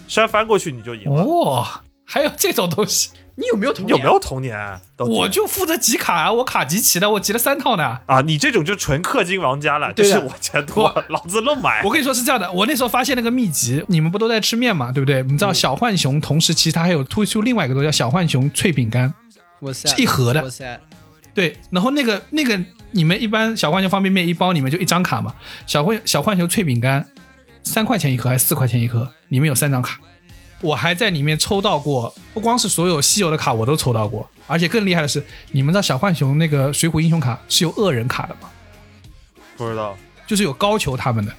[0.07, 1.21] 扇翻过去你就赢了。
[1.21, 1.65] 哦，
[2.05, 3.97] 还有这种东西，你有没有童年？
[3.97, 7.99] 有没有童年我就负责集卡啊，我卡集齐了，我集了三套呢。
[8.05, 11.89] 啊，你这种就纯氪金玩家了，就是我钱多，老子乱买我。
[11.91, 15.23] 跟你说是这样的，我那时候发现那个秘籍，你们不都在吃面嘛，对不对？
[15.23, 19.13] 你知道小浣熊同时期它还有推出另外一个东西叫小浣熊脆饼干，
[19.71, 20.43] 是一盒的
[21.33, 22.59] 对，然后那个那个
[22.91, 25.33] 你们一般小浣熊方便面一包里面就一张卡嘛，
[25.65, 27.07] 小浣小浣熊脆饼干
[27.63, 29.99] 三块钱一盒还是四块钱一盒，里面有三张卡。
[30.61, 38.49] 我还在里面抽到过，不光是所有稀有的卡我都抽到过，而且更厉害的是，你们知道小浣熊那个水浒英雄卡是有恶人卡的吗？
[39.57, 41.33] 不知道，就是有高俅他们的。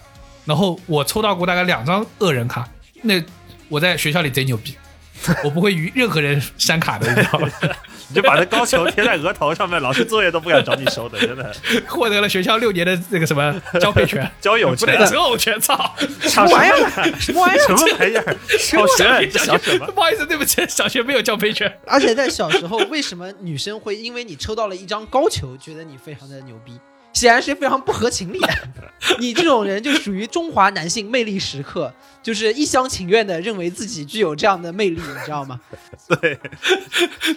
[0.44, 2.68] 然后我抽到过大概两张恶人卡，
[3.00, 3.22] 那
[3.70, 4.76] 我在学校里贼牛逼，
[5.44, 7.48] 我不会与任何人删卡的，你知道吗？
[8.08, 11.54] 你就把那高球贴在额头上面，老师作业都不敢找你收的，真的。
[11.88, 15.96] 获得了学校六年的那个什么交配权， 交友不对权，择偶权，操！
[16.20, 17.12] 什么玩意儿？
[17.18, 17.64] 什么玩意儿？
[17.66, 18.36] 什么玩意儿？
[18.58, 19.86] 小学小学什么？
[19.92, 21.72] 不好意思，对不起，小学没有交配权。
[21.86, 26.78] 而且在小时候，为什么女生会因为你抽到了一张高球，觉得你非常的牛逼？
[27.14, 28.54] 显然是非常不合情理的。
[29.18, 31.92] 你这种人就属于中华男性魅力时刻，
[32.22, 35.60] 就是一厢情愿的认为自己具有这样的魅力，你知道吗？
[36.20, 36.38] 对，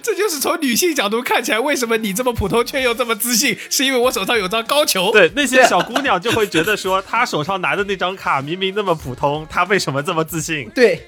[0.02, 5.12] 这就是从女性角度看起来，为什么你这么普通却又这么自信，是因为我手上有张高球。
[5.12, 10.70] 对，那些小姑娘就会觉得说，她手上拿的那张卡明明那么普通，她为什么这么自信？
[10.74, 11.06] 对，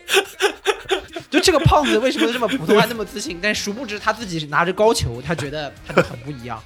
[1.31, 3.39] 就这个胖子为什么这么普通还那么自信？
[3.41, 6.61] 但殊不知他自己拿着高球，他觉得他就很不一样。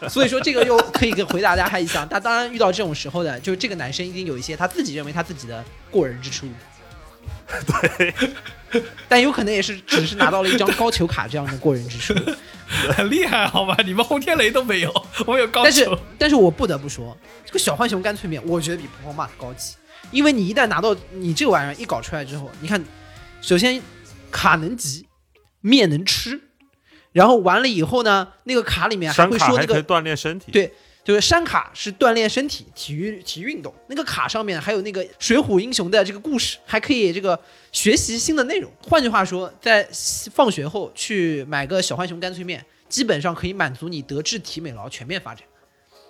[0.08, 6.46] 所以说这个又可以跟回答大家一下，他当然遇到这种时候的，就是这个男生一定有一些他自己认为他自己的过人之处。
[7.66, 8.14] 对，
[9.08, 12.14] 但有可能也是只是拿到了一张高球卡这样的过人之处。
[12.92, 13.76] 很厉害，好吧？
[13.84, 15.98] 你们轰天雷都没有，我有高但是球。
[16.16, 19.74] 但是我不得不说，这个小浣熊干脆面，我觉得比婆婆妈高级，
[20.12, 22.82] 因为你一旦拿到你这个玩意儿一搞出来之后，你看，
[23.42, 23.82] 首先
[24.30, 25.08] 卡能集，
[25.60, 26.40] 面能吃，
[27.12, 30.52] 然后完了以后呢，那个卡里面还会说那个可以锻炼身体。
[30.52, 33.74] 对就是山卡是锻炼身体、体育、体育运动。
[33.88, 37.38] 那个卡上面还有那个《水浒英雄》的这个故事，还可以这个
[37.72, 38.70] 学习新的内容。
[38.82, 39.88] 换句话说，在
[40.30, 45.42] 放学后去买个小浣熊干脆面，基本上可以满足你德智体美劳全面发展。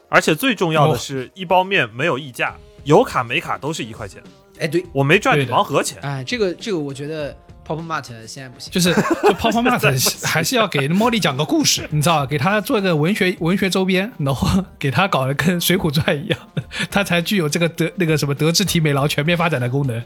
[0.09, 4.21] 而且最重要的哦是，一包面没有溢价，有卡没卡都是一块钱，
[4.59, 5.99] 哎，对，我没赚你盲盒钱。
[6.03, 7.35] 哎，这个这个，我觉得
[7.71, 8.73] Pop Mart 现在不行。
[8.73, 8.93] 就是
[9.23, 9.81] 就泡泡 mart
[10.27, 12.27] 还是要给茉莉讲个故事，你知道吧？
[12.27, 16.39] 给他做一个文学文学周边，然后给他搞得跟《水浒传》一样，
[16.91, 20.03] 他才具有这个德那个什么德智体美劳全面发展的功能。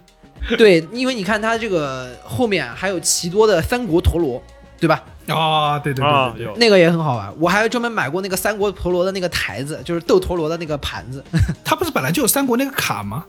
[0.59, 4.43] 对，因为你看它这个后面还有奇多的三国陀螺，
[4.79, 5.03] 对吧？
[5.27, 7.33] 啊、对对对啊，对对，有那个也很好玩。
[7.41, 11.25] 我还专门买过那个三国陀螺的那个台子，就是斗陀螺的那个盘子。
[11.65, 13.25] 它不是本来就有三国那个卡吗？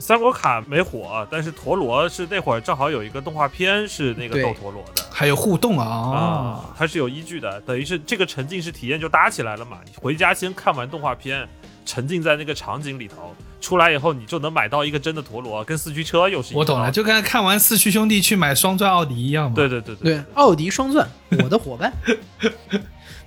[0.00, 5.04] 三国卡没火，但是陀螺是那会儿正好有一个动画片是那个斗陀螺的。
[5.10, 9.78] 还有互动啊啊，它是有依据的，等于是这个沉浸式体验就搭起来了嘛。
[9.84, 11.46] 你回家先看完动画片，
[11.84, 19.54] 沉浸在那个场景里头，出来以后你就能买到一个真的陀螺，跟四驱车又是一我懂了，就跟看完四驱兄弟去买双钻奥迪一样嘛。
[19.54, 21.06] 对对对对，对，奥迪双钻，
[21.42, 21.92] 我的伙伴。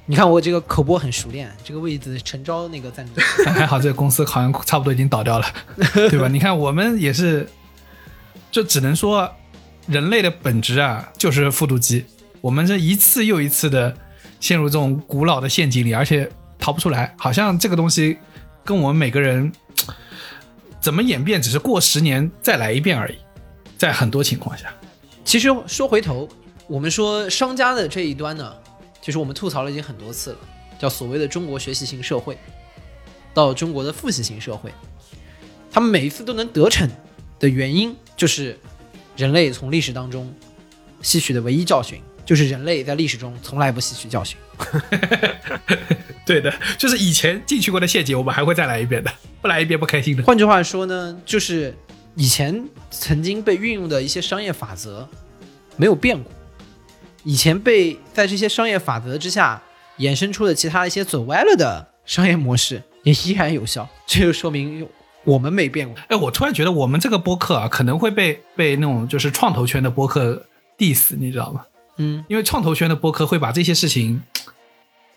[0.06, 3.22] 你看我这个口播很熟练，这个位置诚招那个赞助。
[3.50, 5.46] 还好这个公司好像差不多已经倒掉了，
[5.94, 6.28] 对吧？
[6.28, 7.48] 你看我们也是，
[8.52, 9.30] 就只能说
[9.88, 12.06] 人类的本质啊，就是复读机。
[12.42, 13.96] 我们这一次又一次的
[14.42, 16.30] 陷入这种古老的陷阱里，而且
[16.60, 17.16] 逃不出来。
[17.18, 18.18] 好像这个东西
[18.66, 19.50] 跟我们每个人
[20.82, 23.16] 怎么演变，只是过十年再来一遍而已。
[23.78, 24.74] 在很多情况下，
[25.24, 26.28] 其实说回头，
[26.68, 28.54] 我们说商家的这一端呢，
[29.04, 30.38] 其实我们吐槽了已经很多次了，
[30.80, 32.38] 叫所谓的中国学习型社会，
[33.34, 34.72] 到中国的复习型社会，
[35.70, 36.90] 他们每一次都能得逞
[37.38, 38.58] 的原因，就是
[39.18, 40.34] 人类从历史当中
[41.02, 44.38] 吸取的唯一教训，就是人类在历史中从来不吸取教训。
[46.26, 50.24] 对的，就是以前进去过的陷阱，我们还会再来一遍的， 不来一遍不开心的。
[50.24, 51.76] 换句话说呢，就是
[52.16, 55.06] 以前曾经被运用的一些商业法则
[55.76, 56.32] 没有变过，
[57.24, 59.62] 以前被在这些商业法则之下
[60.00, 64.88] 衍生出的其他一些走歪了的商业模式也依然有效，这就说明
[65.24, 65.98] 我们没变过。
[66.10, 70.46] 哎，我突然觉得我们这个播客啊，可能会被被那种就是创投圈的播客
[70.78, 71.66] diss，你知道吗？
[71.98, 74.22] 嗯，因为创投圈的播客会把这些事情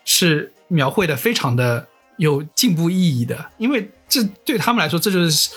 [0.04, 1.88] 是描绘的非常的
[2.18, 5.50] 有进步意义的，因为这对他们来说，这就是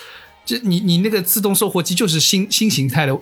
[0.45, 3.19] 这你你那个自动售货机就是新新形态的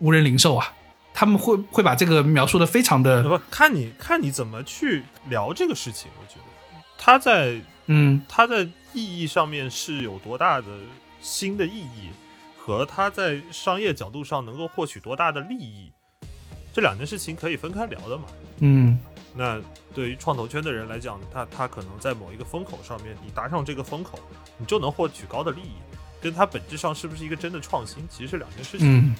[0.00, 0.72] 无人零售啊，
[1.14, 10.66] 他们会会把这个描述的非常的不看你看你怎么去聊这个事情，我觉得它在嗯它在意义上面是有多大的
[11.22, 12.10] 新的意义，
[12.58, 15.92] 和它在商业角度上能够获取多大的利益，
[16.72, 18.24] 这两件事情可以分开聊的嘛。
[18.58, 18.98] 嗯
[19.36, 19.60] 那
[19.92, 24.18] 对于创投圈的人来讲，他他可能在某一个风口上面，你搭上这个风口，
[24.58, 25.74] 你就能获取高的利益，
[26.20, 28.98] 跟它本质上是不是一个真的创新，其实是两件事情。
[28.98, 29.16] 嗯，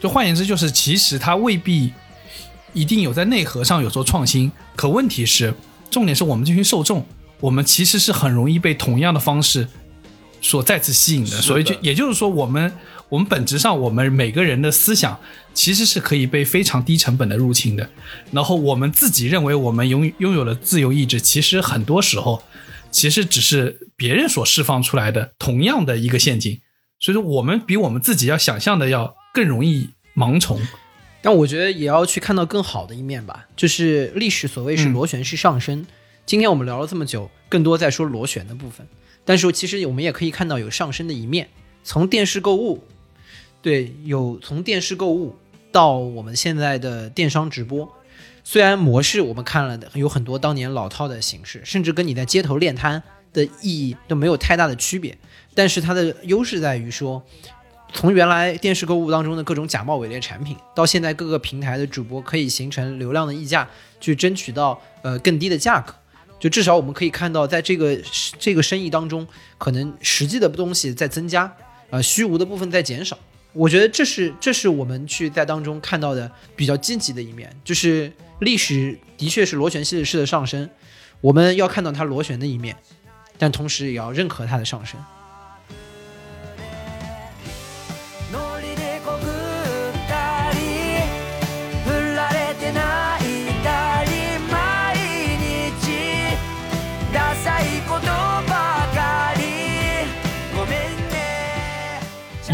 [0.00, 1.92] 就换言之，就是其实它未必
[2.72, 5.54] 一定有在内核上有做创新，可问题是，
[5.90, 7.06] 重点是我们这群受众，
[7.40, 9.68] 我们其实是很容易被同样的方式
[10.40, 11.42] 所再次吸引的，的。
[11.42, 12.72] 所以就也就是说，我们
[13.08, 15.18] 我们本质上，我们每个人的思想
[15.52, 17.88] 其实是可以被非常低成本的入侵的，
[18.32, 22.42] 然后我们自己认为我们拥拥有了自由意志，其实很多时候
[22.90, 26.60] 其实只是别人所释放出来的同样的一个陷阱，
[26.98, 30.60] 所以说我们比我们自己要想象的要更容易盲从。
[31.20, 35.84] 但我觉得也要去看到更好的一面吧，就是历史所谓是嗯螺旋式上升。
[36.24, 38.86] 今天我们聊了这么久，更多在说螺旋的部分，
[39.24, 41.48] 但是其实我们也可以看到有上升的一面，
[41.82, 42.84] 从电视购物，
[43.60, 45.34] 对，有从电视购物
[45.72, 47.92] 到我们现在的电商直播。
[48.44, 55.16] 虽然模式我们看了的有很多当年老套的形式，甚至跟你在街头练摊的意义都没有太大的区别，
[55.54, 57.24] 但是它的优势在于说，
[57.94, 63.66] 从原来电视购物当中的各种假冒伪劣产品，到现在各个平台的主播可以形成流量的溢价，
[64.00, 65.94] 去争取到呃更低的价格。
[66.40, 67.96] 就至少我们可以看到，在这个
[68.38, 69.26] 这个生意当中，
[69.56, 71.50] 可能实际的东西在增加，
[71.88, 73.16] 呃，虚无的部分在减少。
[73.52, 80.68] 我觉得这是这是我们去在当中看到的比较积极的一面，就是历史的确是螺旋系式的上升，
[81.20, 82.76] 我们要看到它螺旋的一面，
[83.38, 85.00] 但同时也要认可它的上升。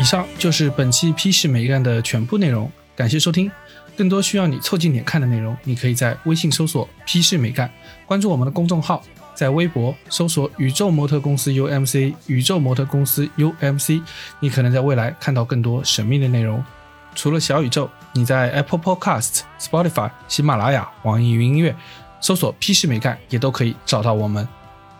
[0.00, 3.52] 以上就是本期批示美干的全部内容，感谢收听。
[3.98, 7.70] 更多需要你凑近点看的内容，你可以在微信搜索“批示美干”，
[8.06, 9.02] 关注我们的公众号，
[9.34, 14.02] 在微博搜索“宇宙模特公司 UMC”，宇宙模特公司 UMC，
[14.40, 16.64] 你可能在未来看到更多神秘的内容。
[17.14, 21.76] 除了小宇宙，你在 Apple Podcast、Spotify、喜马拉雅、网易云音乐
[22.22, 24.48] 搜索“批示美干”也都可以找到我们。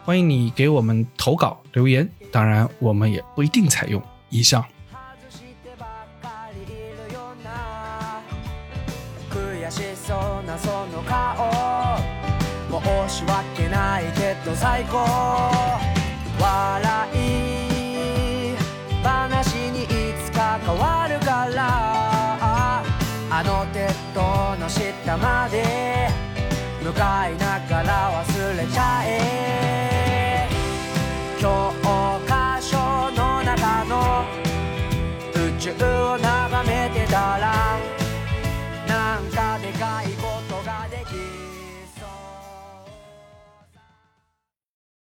[0.05, 4.03] 欢迎你给我们投稿留言，当然我们也不一定采用。
[4.28, 4.62] 以上。
[13.26, 15.59] 訳ないけど最高。